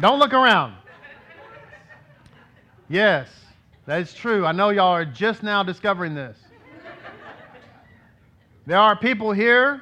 [0.00, 0.74] Don't look around.
[2.88, 3.28] Yes.
[3.86, 4.44] That is true.
[4.44, 6.36] I know y'all are just now discovering this.
[8.66, 9.80] There are people here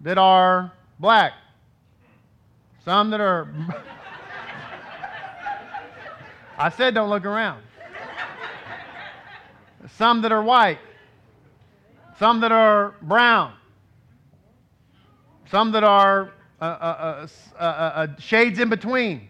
[0.00, 1.34] that are black,
[2.84, 3.54] some that are.
[6.58, 7.62] I said don't look around.
[9.96, 10.78] Some that are white,
[12.18, 13.54] some that are brown,
[15.50, 17.26] some that are uh, uh,
[17.58, 19.28] uh, uh, uh shades in between.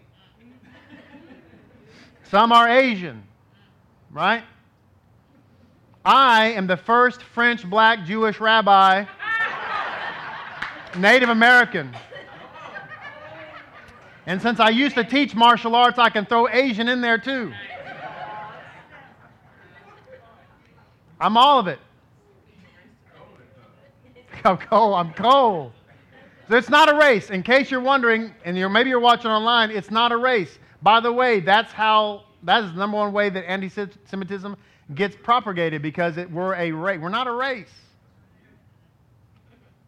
[2.23, 3.23] Some are Asian
[4.15, 4.43] right?
[6.05, 9.05] I am the first French black Jewish rabbi,
[10.97, 11.93] Native American.
[14.25, 17.51] And since I used to teach martial arts, I can throw Asian in there too.
[21.19, 21.79] I'm all of it.
[24.47, 24.93] I'm cold.
[24.93, 25.71] I'm cold.
[26.47, 27.31] So it's not a race.
[27.31, 30.59] In case you're wondering, and you're, maybe you're watching online, it's not a race.
[30.83, 34.55] By the way, that's how that is the number one way that anti-Semitism
[34.93, 36.99] gets propagated because it, we're a race.
[36.99, 37.71] We're not a race.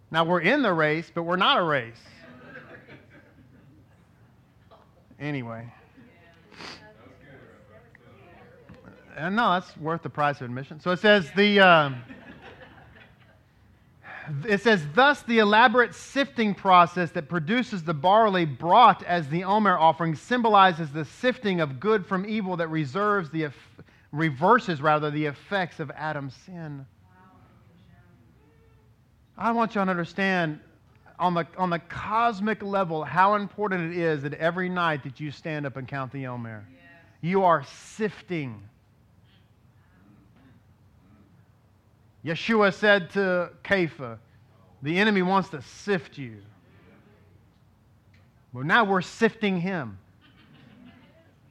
[0.10, 2.02] Now we're in the race, but we're not a race.
[5.20, 5.72] Anyway.
[9.16, 10.80] And no, that's worth the price of admission.
[10.80, 11.60] So it says the.
[11.60, 12.02] Um,
[14.48, 19.78] it says, thus the elaborate sifting process that produces the barley brought as the Omer
[19.78, 23.50] offering symbolizes the sifting of good from evil that reserves the,
[24.12, 26.86] reverses rather the effects of Adam's sin.
[29.38, 30.60] I want you to understand
[31.20, 35.32] on the, on the cosmic level how important it is that every night that you
[35.32, 36.66] stand up and count the Omer.
[37.22, 38.62] You are sifting.
[42.28, 44.18] Yeshua said to Kepha,
[44.82, 46.40] The enemy wants to sift you.
[48.52, 49.98] Well, now we're sifting him,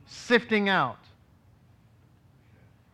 [0.04, 0.98] sifting out.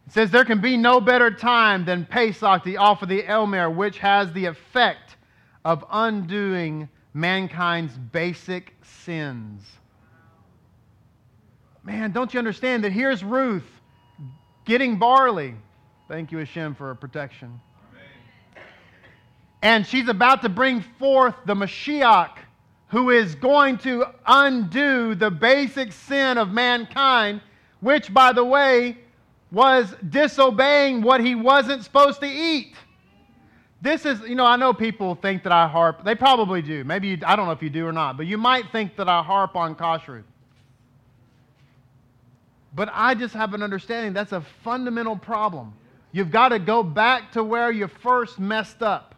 [0.06, 3.98] It says, There can be no better time than Pesach to offer the Omer, which
[3.98, 5.16] has the effect
[5.64, 9.60] of undoing mankind's basic sins.
[11.82, 13.66] Man, don't you understand that here's Ruth
[14.64, 15.56] getting barley.
[16.06, 17.60] Thank you, Hashem, for protection.
[19.62, 22.36] And she's about to bring forth the Mashiach,
[22.88, 27.40] who is going to undo the basic sin of mankind,
[27.80, 28.98] which, by the way,
[29.52, 32.74] was disobeying what he wasn't supposed to eat.
[33.80, 36.04] This is, you know, I know people think that I harp.
[36.04, 36.84] They probably do.
[36.84, 39.08] Maybe you, I don't know if you do or not, but you might think that
[39.08, 40.22] I harp on kashrut.
[42.74, 45.74] But I just have an understanding that's a fundamental problem.
[46.12, 49.11] You've got to go back to where you first messed up.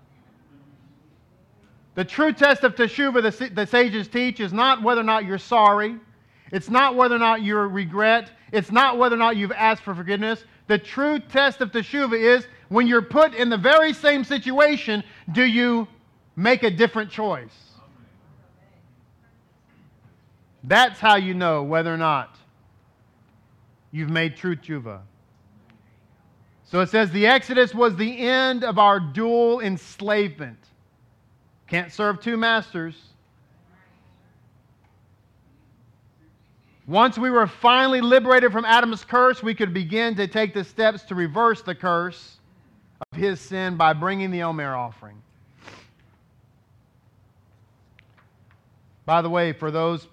[1.94, 5.38] The true test of teshuvah, the, the sages teach, is not whether or not you're
[5.38, 5.96] sorry.
[6.50, 8.30] It's not whether or not you regret.
[8.52, 10.44] It's not whether or not you've asked for forgiveness.
[10.66, 15.44] The true test of teshuvah is when you're put in the very same situation, do
[15.44, 15.87] you
[16.37, 17.54] make a different choice?
[20.64, 22.37] That's how you know whether or not
[23.92, 25.00] you've made true tshuva.
[26.64, 30.58] So it says the Exodus was the end of our dual enslavement.
[31.75, 32.94] Can't serve two masters.
[36.87, 41.02] Once we were finally liberated from Adam's curse, we could begin to take the steps
[41.02, 42.37] to reverse the curse
[43.10, 45.20] of his sin by bringing the Omer offering.
[49.04, 50.06] By the way, for those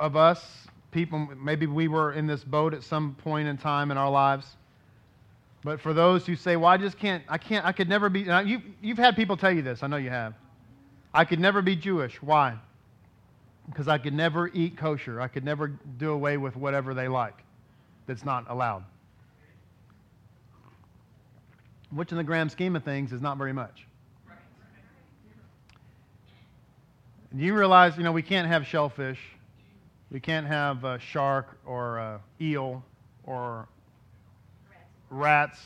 [0.00, 3.96] of us, people, maybe we were in this boat at some point in time in
[3.96, 4.56] our lives.
[5.62, 8.22] But for those who say, well, I just can't, I can't, I could never be,
[8.22, 10.34] you, you've had people tell you this, I know you have.
[11.14, 12.20] I could never be Jewish.
[12.20, 12.58] Why?
[13.68, 15.20] Because I could never eat kosher.
[15.20, 17.38] I could never do away with whatever they like
[18.06, 18.84] that's not allowed.
[21.94, 23.86] which in the grand scheme of things is not very much.
[27.36, 29.18] Do you realize, you know, we can't have shellfish,
[30.10, 32.84] we can't have shark or eel
[33.24, 33.68] or
[35.10, 35.58] rats,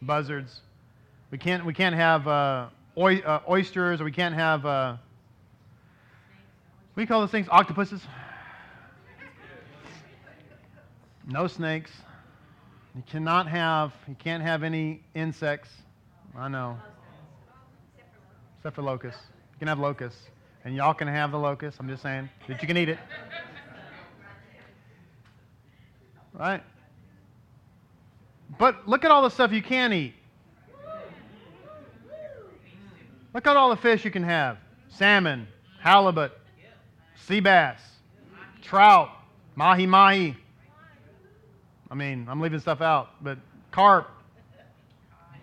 [0.00, 0.60] buzzards.
[1.30, 4.96] We can't, we can't have uh, oy, uh, oysters or we can't have, uh,
[6.96, 7.48] you call those things?
[7.50, 8.02] Octopuses?
[11.26, 11.90] No snakes.
[12.94, 15.70] You cannot have, you can't have any insects.
[16.36, 16.78] I know.
[18.58, 19.22] Except for locusts.
[19.54, 20.20] You can have locusts.
[20.64, 21.78] And y'all can have the locust.
[21.80, 22.98] I'm just saying that you can eat it.
[26.34, 26.62] Right?
[28.58, 30.14] But look at all the stuff you can eat.
[33.34, 34.58] Look at all the fish you can have
[34.88, 35.48] salmon,
[35.80, 36.32] halibut,
[37.16, 37.80] sea bass,
[38.60, 39.10] trout,
[39.54, 40.36] mahi mahi.
[41.90, 43.38] I mean, I'm leaving stuff out, but
[43.70, 44.10] carp,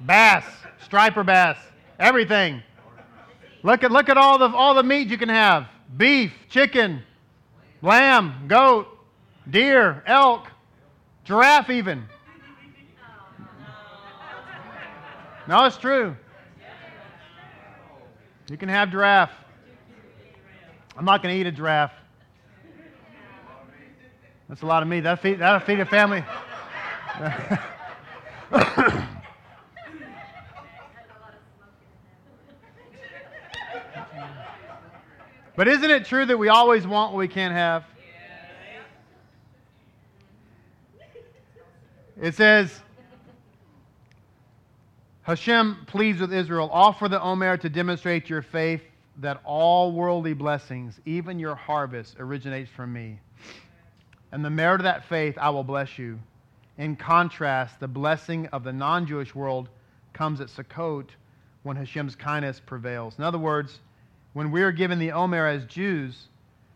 [0.02, 0.46] bass,
[0.84, 1.58] striper bass,
[2.00, 2.62] everything.
[3.64, 5.68] Look at, look at all, the, all the meat you can have
[5.98, 7.02] beef, chicken,
[7.82, 8.88] lamb, goat,
[9.50, 10.48] deer, elk,
[11.26, 12.06] giraffe, even.
[15.48, 16.16] No, it's true.
[18.50, 19.32] You can have giraffe.
[20.98, 21.94] I'm not going to eat a giraffe.
[24.48, 25.02] That's a lot of meat.
[25.02, 26.24] That'll feed, that'll feed a family.
[35.56, 37.84] but isn't it true that we always want what we can't have?
[42.20, 42.82] It says,
[45.30, 48.82] Hashem pleads with Israel, offer the Omer to demonstrate your faith
[49.18, 53.20] that all worldly blessings, even your harvest, originates from me.
[54.32, 56.18] And the merit of that faith, I will bless you.
[56.80, 59.70] In contrast, the blessing of the non Jewish world
[60.14, 61.10] comes at Sukkot
[61.62, 63.20] when Hashem's kindness prevails.
[63.20, 63.78] In other words,
[64.34, 66.26] when we are given the Omer as Jews,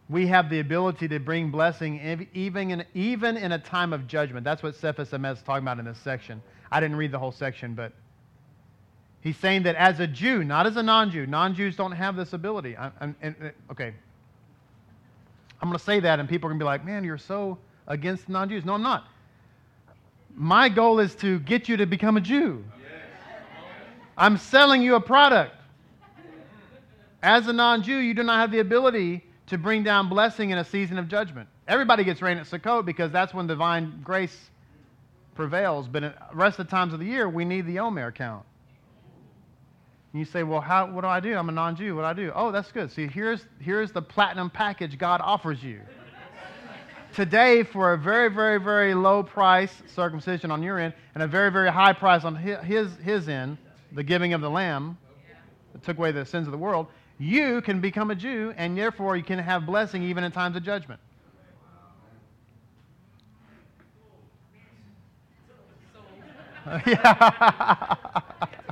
[0.10, 4.44] we have the ability to bring blessing even in, even in a time of judgment.
[4.44, 6.40] That's what Sefas is talking about in this section.
[6.72, 7.94] I didn't read the whole section, but
[9.24, 12.18] He's saying that as a Jew, not as a non Jew, non Jews don't have
[12.18, 12.76] this ability.
[12.76, 13.94] I, I, and, okay.
[15.62, 17.58] I'm going to say that, and people are going to be like, man, you're so
[17.88, 18.66] against non Jews.
[18.66, 19.08] No, I'm not.
[20.36, 22.66] My goal is to get you to become a Jew.
[24.18, 25.56] I'm selling you a product.
[27.22, 30.58] As a non Jew, you do not have the ability to bring down blessing in
[30.58, 31.48] a season of judgment.
[31.66, 34.50] Everybody gets rain at Sukkot because that's when divine grace
[35.34, 35.88] prevails.
[35.88, 38.44] But the rest of the times of the year, we need the Omer count.
[40.14, 41.36] And you say, well, how, what do I do?
[41.36, 41.96] I'm a non Jew.
[41.96, 42.32] What do I do?
[42.36, 42.92] Oh, that's good.
[42.92, 45.82] See, here's, here's the platinum package God offers you.
[47.16, 51.52] Today, for a very, very, very low price circumcision on your end and a very,
[51.52, 53.58] very high price on his, his end,
[53.92, 54.98] the giving of the lamb
[55.74, 56.88] that took away the sins of the world,
[57.18, 60.64] you can become a Jew and therefore you can have blessing even in times of
[60.64, 61.00] judgment.
[66.88, 67.86] yeah.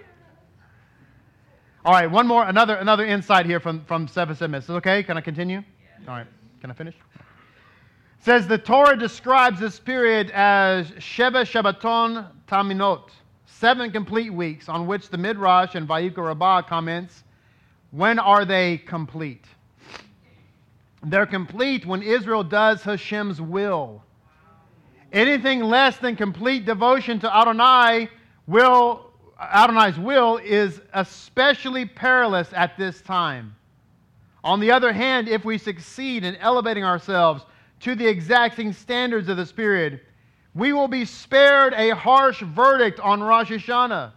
[1.83, 5.01] All right, one more, another, another insight here from, from Sefas Emes okay?
[5.01, 5.63] Can I continue?
[6.03, 6.11] Yeah.
[6.11, 6.27] All right,
[6.59, 6.93] can I finish?
[6.93, 13.09] It says the Torah describes this period as Sheva Shabbaton Taminot,
[13.47, 17.23] seven complete weeks on which the Midrash and Vayikra Rabbah comments,
[17.89, 19.45] when are they complete?
[21.03, 24.03] They're complete when Israel does Hashem's will.
[25.11, 28.07] Anything less than complete devotion to Adonai
[28.45, 29.10] will
[29.41, 33.55] Adonai's will is especially perilous at this time.
[34.43, 37.45] On the other hand, if we succeed in elevating ourselves
[37.81, 40.01] to the exacting standards of this period,
[40.53, 44.11] we will be spared a harsh verdict on Rosh Hashanah.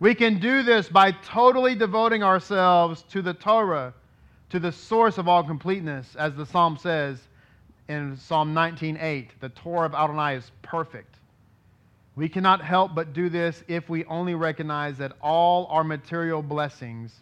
[0.00, 3.94] We can do this by totally devoting ourselves to the Torah,
[4.50, 7.28] to the source of all completeness, as the psalm says
[7.88, 9.30] in Psalm 19:8.
[9.40, 11.13] The Torah of Adonai is perfect.
[12.16, 17.12] We cannot help but do this if we only recognize that all our material blessings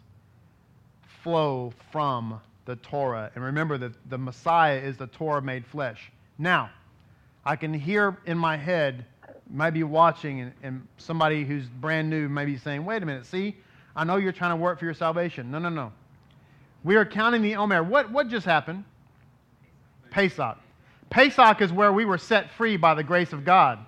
[1.23, 3.31] flow from the Torah.
[3.33, 6.11] And remember that the Messiah is the Torah made flesh.
[6.37, 6.69] Now,
[7.45, 9.05] I can hear in my head,
[9.49, 13.55] maybe watching, and, and somebody who's brand new may be saying, wait a minute, see,
[13.95, 15.49] I know you're trying to work for your salvation.
[15.49, 15.91] No, no, no.
[16.83, 17.83] We are counting the Omer.
[17.83, 18.83] What, what just happened?
[20.11, 20.57] Pesach.
[21.09, 23.79] Pesach is where we were set free by the grace of God.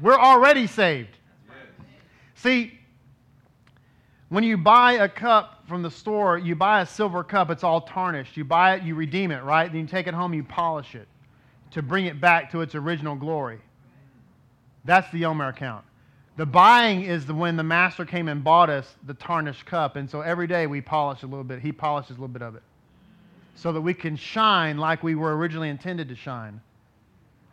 [0.00, 1.16] We're already saved.
[2.36, 2.78] See,
[4.28, 7.82] when you buy a cup from the store, you buy a silver cup, it's all
[7.82, 8.36] tarnished.
[8.36, 9.70] You buy it, you redeem it, right?
[9.70, 11.08] Then you take it home, you polish it
[11.70, 13.60] to bring it back to its original glory.
[14.84, 15.84] That's the Omer account.
[16.36, 19.96] The buying is the, when the master came and bought us the tarnished cup.
[19.96, 21.60] And so every day we polish a little bit.
[21.60, 22.62] He polishes a little bit of it
[23.54, 26.60] so that we can shine like we were originally intended to shine.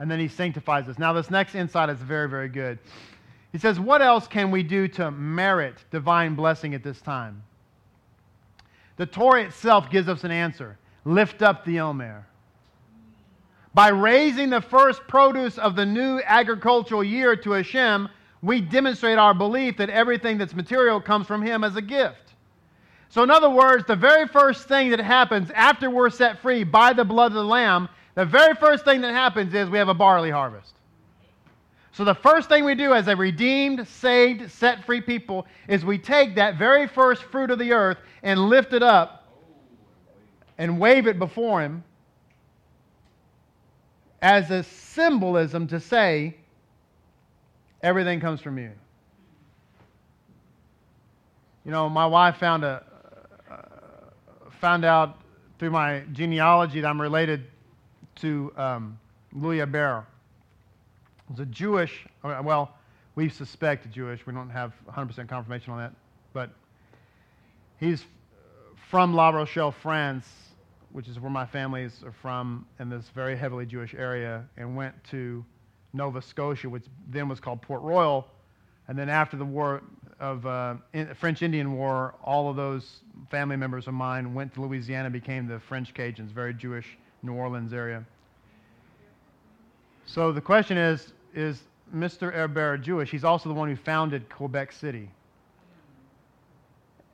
[0.02, 0.98] And then he sanctifies us.
[0.98, 2.80] Now, this next insight is very, very good.
[3.52, 7.44] He says, What else can we do to merit divine blessing at this time?
[8.98, 12.26] The Torah itself gives us an answer lift up the Omer.
[13.76, 18.10] By raising the first produce of the new agricultural year to Hashem,
[18.42, 22.34] we demonstrate our belief that everything that's material comes from Him as a gift.
[23.10, 26.92] So, in other words, the very first thing that happens after we're set free by
[26.94, 29.94] the blood of the Lamb, the very first thing that happens is we have a
[29.94, 30.74] barley harvest.
[31.94, 35.98] So, the first thing we do as a redeemed, saved, set free people is we
[35.98, 39.28] take that very first fruit of the earth and lift it up
[40.58, 41.84] and wave it before Him
[44.22, 46.36] as a symbolism to say,
[47.84, 48.72] Everything comes from you.
[51.66, 52.84] You know, my wife found a
[53.50, 53.56] uh,
[54.60, 55.20] found out
[55.60, 57.51] through my genealogy that I'm related
[58.22, 59.00] to um,
[59.34, 60.06] Louis Hebert.
[61.30, 62.76] He's a Jewish, uh, well,
[63.16, 64.26] we suspect Jewish.
[64.26, 65.94] We don't have 100% confirmation on that,
[66.34, 66.52] but
[67.80, 68.06] he's
[68.90, 70.28] from La Rochelle, France,
[70.92, 75.02] which is where my families are from, in this very heavily Jewish area, and went
[75.06, 75.44] to
[75.94, 78.28] Nova Scotia, which then was called Port Royal.
[78.88, 79.82] And then after the war
[80.20, 83.00] of uh, in, French Indian War, all of those
[83.30, 87.74] family members of mine went to Louisiana, became the French Cajuns, very Jewish New Orleans
[87.74, 88.04] area.
[90.06, 91.62] So the question is, is
[91.96, 92.34] Mr.
[92.34, 93.12] Hebert Jewish?
[93.12, 95.10] He's also the one who founded Quebec City.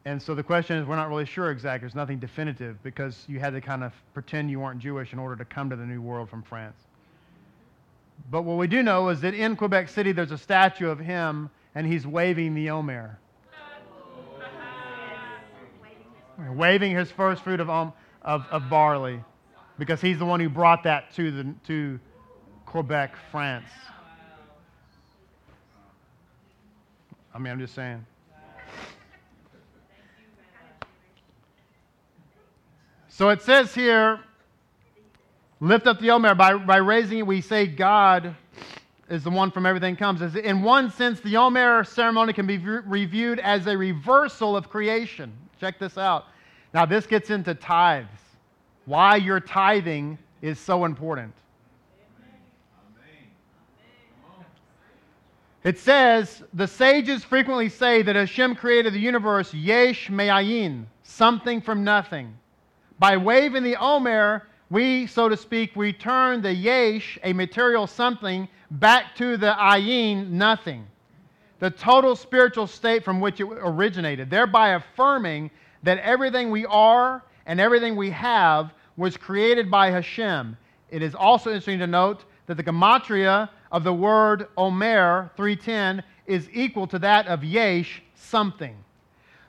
[0.06, 1.86] And so the question is, we're not really sure exactly.
[1.86, 5.36] There's nothing definitive because you had to kind of pretend you weren't Jewish in order
[5.36, 6.78] to come to the New World from France.
[8.32, 11.50] But what we do know is that in Quebec City, there's a statue of him,
[11.76, 13.20] and he's waving the Omer.
[16.52, 19.22] waving his first fruit of, um, of, of barley,
[19.78, 22.00] because he's the one who brought that to, the, to
[22.66, 23.70] Quebec, France.
[27.34, 28.06] I mean, I'm just saying.
[33.10, 34.20] So it says here
[35.60, 36.36] Lift up the Omer.
[36.36, 38.36] By, by raising it, we say God
[39.10, 40.22] is the one from everything comes.
[40.36, 45.34] In one sense, the Omer ceremony can be reviewed as a reversal of creation.
[45.60, 46.26] Check this out.
[46.74, 48.08] Now, this gets into tithes.
[48.88, 51.34] Why your tithing is so important.
[55.66, 61.84] It says, the sages frequently say that Hashem created the universe yesh me'ayin, something from
[61.84, 62.34] nothing.
[62.98, 69.18] By waving the Omer, we, so to speak, return the yesh, a material something, back
[69.18, 70.88] to the ayin, nothing.
[71.60, 75.52] The total spiritual state from which it originated, thereby affirming
[75.84, 80.58] that everything we are and everything we have was created by Hashem.
[80.90, 86.50] It is also interesting to note that the gematria of the word Omer, 310, is
[86.52, 88.76] equal to that of Yesh, something.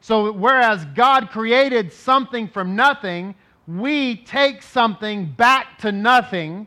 [0.00, 3.34] So, whereas God created something from nothing,
[3.66, 6.66] we take something back to nothing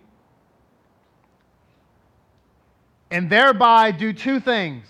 [3.09, 4.87] and thereby do two things.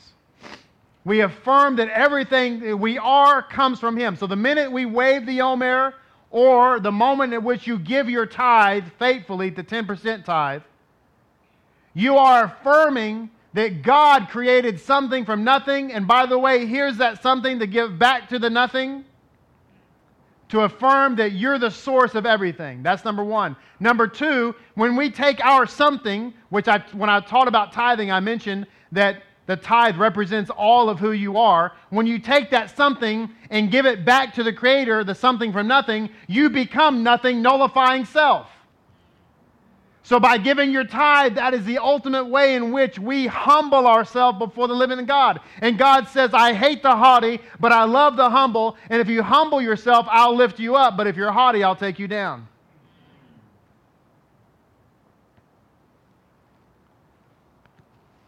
[1.04, 4.16] We affirm that everything that we are comes from Him.
[4.16, 5.96] So the minute we wave the Omer,
[6.32, 10.62] or the moment at which you give your tithe faithfully, the 10% tithe,
[11.94, 15.92] you are affirming that God created something from nothing.
[15.92, 19.04] And by the way, here's that something to give back to the nothing
[20.52, 22.84] to affirm that you're the source of everything.
[22.84, 23.56] That's number one.
[23.80, 28.20] Number two, when we take our something, which I, when I taught about tithing, I
[28.20, 31.74] mentioned that the tithe represents all of who you are.
[31.90, 35.68] When you take that something and give it back to the Creator, the something from
[35.68, 38.48] nothing, you become nothing, nullifying self.
[40.04, 44.40] So, by giving your tithe, that is the ultimate way in which we humble ourselves
[44.40, 45.42] before the living God.
[45.60, 48.78] And God says, I hate the haughty, but I love the humble.
[48.90, 50.96] And if you humble yourself, I'll lift you up.
[50.96, 52.48] But if you're haughty, I'll take you down.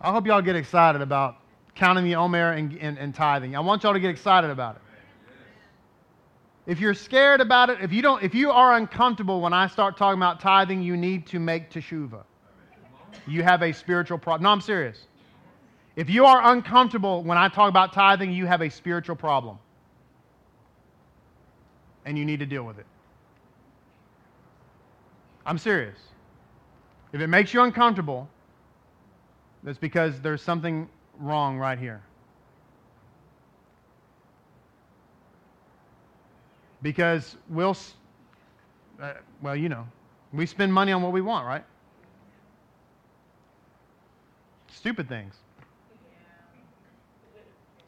[0.03, 1.37] I hope y'all get excited about
[1.75, 3.55] counting the Omer and, and, and tithing.
[3.55, 4.81] I want y'all to get excited about it.
[6.65, 9.97] If you're scared about it, if you don't, if you are uncomfortable when I start
[9.97, 12.23] talking about tithing, you need to make teshuva.
[13.27, 14.43] You have a spiritual problem.
[14.43, 15.07] No, I'm serious.
[15.95, 19.57] If you are uncomfortable when I talk about tithing, you have a spiritual problem.
[22.05, 22.85] And you need to deal with it.
[25.45, 25.97] I'm serious.
[27.13, 28.27] If it makes you uncomfortable,
[29.64, 32.01] that's because there's something wrong right here.
[36.82, 37.78] Because we'll,
[39.01, 39.88] uh, well, you know,
[40.34, 41.64] we spend money on what we want, right?
[44.70, 45.34] Stupid things.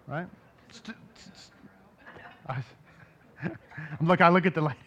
[0.08, 0.28] Right?
[0.72, 1.52] St- st- st-
[2.48, 2.64] I
[4.02, 4.80] look, I look at the ladies.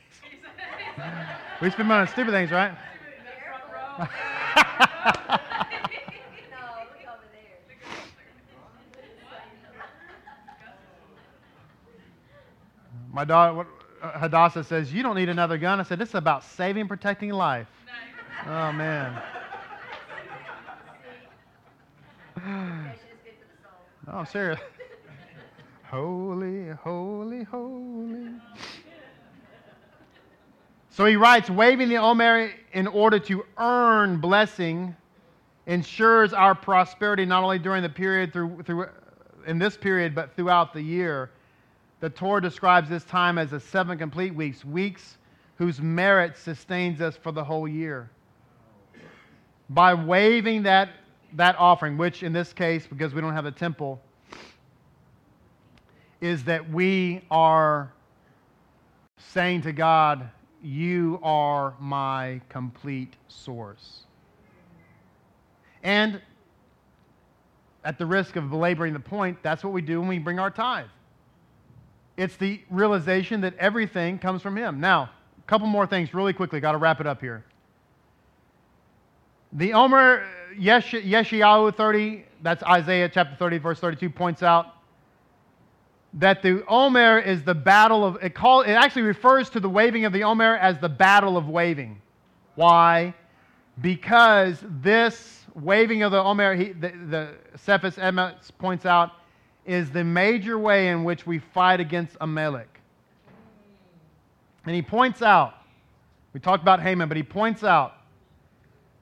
[1.60, 2.72] we spend money on stupid things, right?
[13.18, 13.66] My daughter,
[14.00, 15.80] uh, Hadassah says, You don't need another gun.
[15.80, 17.66] I said, This is about saving and protecting life.
[18.46, 19.20] Oh, man.
[24.10, 24.60] Oh, serious.
[25.82, 28.30] holy, holy, holy.
[30.88, 34.96] So he writes, waving the Omer in order to earn blessing
[35.66, 38.86] ensures our prosperity not only during the period through, through
[39.46, 41.30] in this period, but throughout the year.
[42.00, 45.18] The Torah describes this time as a seven complete weeks, weeks
[45.56, 48.08] whose merit sustains us for the whole year.
[49.70, 50.90] By waving that,
[51.34, 54.00] that offering, which in this case, because we don't have a temple,
[56.20, 57.92] is that we are
[59.16, 60.30] saying to God,
[60.62, 64.04] You are my complete source.
[65.82, 66.20] And
[67.84, 70.50] at the risk of belaboring the point, that's what we do when we bring our
[70.50, 70.86] tithe.
[72.18, 74.80] It's the realization that everything comes from Him.
[74.80, 75.02] Now,
[75.38, 76.58] a couple more things really quickly.
[76.58, 77.44] Got to wrap it up here.
[79.52, 80.26] The Omer
[80.58, 84.74] Yesh, Yeshayahu 30, that's Isaiah chapter 30, verse 32, points out
[86.14, 90.04] that the Omer is the battle of, it, call, it actually refers to the waving
[90.04, 92.02] of the Omer as the battle of waving.
[92.56, 93.14] Why?
[93.80, 99.12] Because this waving of the Omer, he, the, the Sefas Emes points out,
[99.68, 102.80] is the major way in which we fight against Amalek.
[104.64, 105.56] And he points out,
[106.32, 107.98] we talked about Haman, but he points out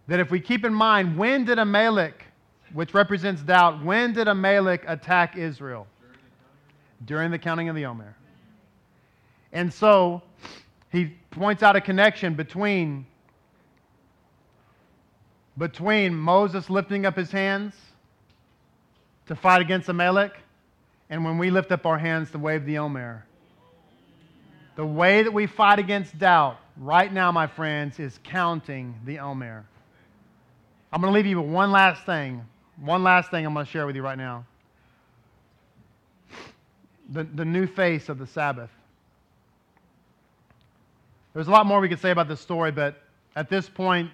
[0.08, 2.24] that if we keep in mind, when did Amalek,
[2.72, 5.86] which represents doubt, when did Amalek attack Israel?
[7.04, 8.16] During the counting of the Omer.
[9.52, 10.20] And so
[10.90, 13.06] he points out a connection between,
[15.56, 17.74] between Moses lifting up his hands
[19.26, 20.32] to fight against Amalek
[21.09, 23.24] and when we lift up our hands to wave the Omer.
[24.76, 29.64] The way that we fight against doubt right now, my friends, is counting the Omer.
[30.92, 32.44] I'm going to leave you with one last thing.
[32.80, 34.44] One last thing I'm going to share with you right now.
[37.11, 38.70] The, the new face of the Sabbath.
[41.32, 42.96] There's a lot more we could say about this story, but
[43.34, 44.11] at this point,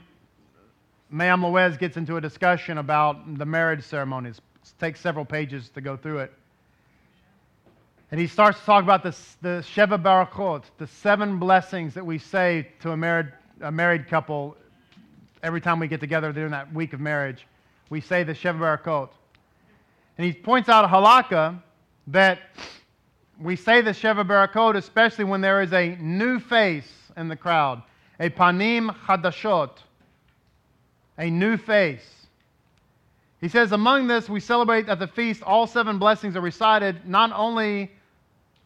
[1.11, 4.40] Me'am Lo'ez gets into a discussion about the marriage ceremonies.
[4.62, 6.32] It takes several pages to go through it.
[8.12, 12.18] And he starts to talk about the, the Sheva Barakot, the seven blessings that we
[12.18, 13.28] say to a married,
[13.62, 14.54] a married couple
[15.42, 17.46] every time we get together during that week of marriage.
[17.88, 19.08] We say the Sheva Barakot.
[20.18, 21.58] And he points out a halakha
[22.08, 22.40] that
[23.40, 27.82] we say the Sheva Barakot especially when there is a new face in the crowd,
[28.20, 29.70] a panim chadashot,
[31.16, 32.26] a new face.
[33.40, 37.32] He says, Among this, we celebrate at the feast, all seven blessings are recited, not
[37.32, 37.90] only,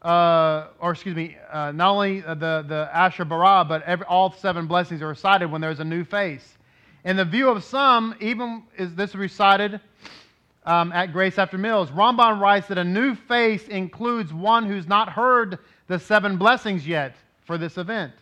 [0.06, 4.68] uh, or excuse me, uh, not only the, the Asher Bara, but every, all seven
[4.68, 6.56] blessings are recited when there's a new face.
[7.04, 9.80] In the view of some, even is this recited
[10.64, 11.90] um, at Grace After Meals.
[11.90, 17.16] Ramban writes that a new face includes one who's not heard the seven blessings yet
[17.44, 18.12] for this event.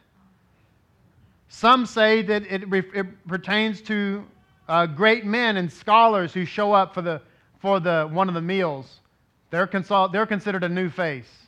[1.49, 4.25] Some say that it, it pertains to
[4.69, 7.21] uh, great men and scholars who show up for, the,
[7.61, 9.01] for the, one of the meals.
[9.51, 11.44] They're, consult, they're considered a new face.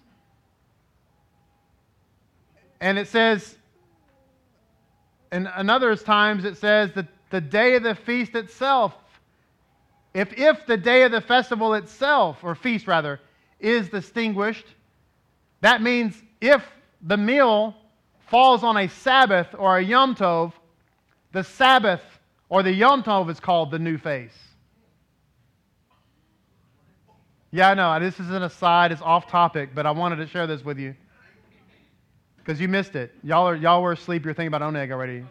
[2.80, 3.56] And it says,
[5.32, 8.94] and another times it says that the day of the feast itself,
[10.14, 13.20] if, if the day of the festival itself, or feast rather,
[13.60, 14.66] is distinguished,
[15.60, 16.64] that means if
[17.02, 17.74] the meal
[18.28, 20.52] falls on a Sabbath or a Yom Tov,
[21.32, 22.02] the Sabbath
[22.48, 24.36] or the Yom Tov is called the new face.
[27.50, 27.98] Yeah, I know.
[28.00, 28.92] This is an aside.
[28.92, 30.94] It's off topic, but I wanted to share this with you
[32.46, 33.12] because you missed it.
[33.24, 34.24] Y'all, are, y'all were asleep.
[34.24, 35.24] You're thinking about oneg already.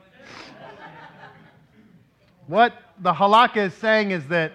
[2.47, 4.51] what the halakha is saying is that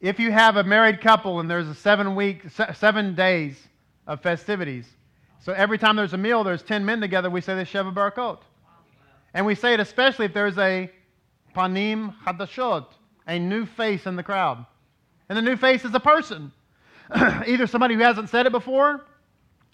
[0.00, 2.44] if you have a married couple and there's a seven week,
[2.74, 3.68] seven days
[4.06, 4.88] of festivities,
[5.40, 8.38] so every time there's a meal, there's 10 men together, we say the Sheva Barakot.
[9.34, 10.90] And we say it especially if there's a
[11.54, 12.86] panim hadashot,
[13.26, 14.64] a new face in the crowd.
[15.28, 16.50] And the new face is a person.
[17.46, 19.04] Either somebody who hasn't said it before,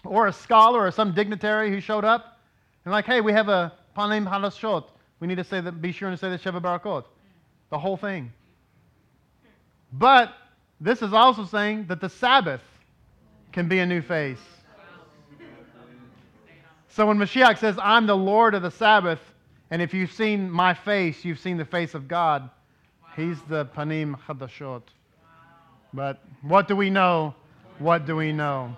[0.05, 2.39] or a scholar or some dignitary who showed up
[2.85, 4.85] and like, hey, we have a panim halashot.
[5.21, 7.05] We need to say that, be sure to say the Sheva Barakot.
[7.71, 8.33] The whole thing.
[9.93, 10.35] But
[10.81, 12.61] this is also saying that the Sabbath
[13.53, 14.41] can be a new face.
[16.89, 19.21] So when Mashiach says, I'm the Lord of the Sabbath,
[19.71, 22.51] and if you've seen my face, you've seen the face of God,
[23.17, 24.83] he's the Panim Chadashot.
[25.93, 27.35] But what do we know?
[27.79, 28.77] What do we know?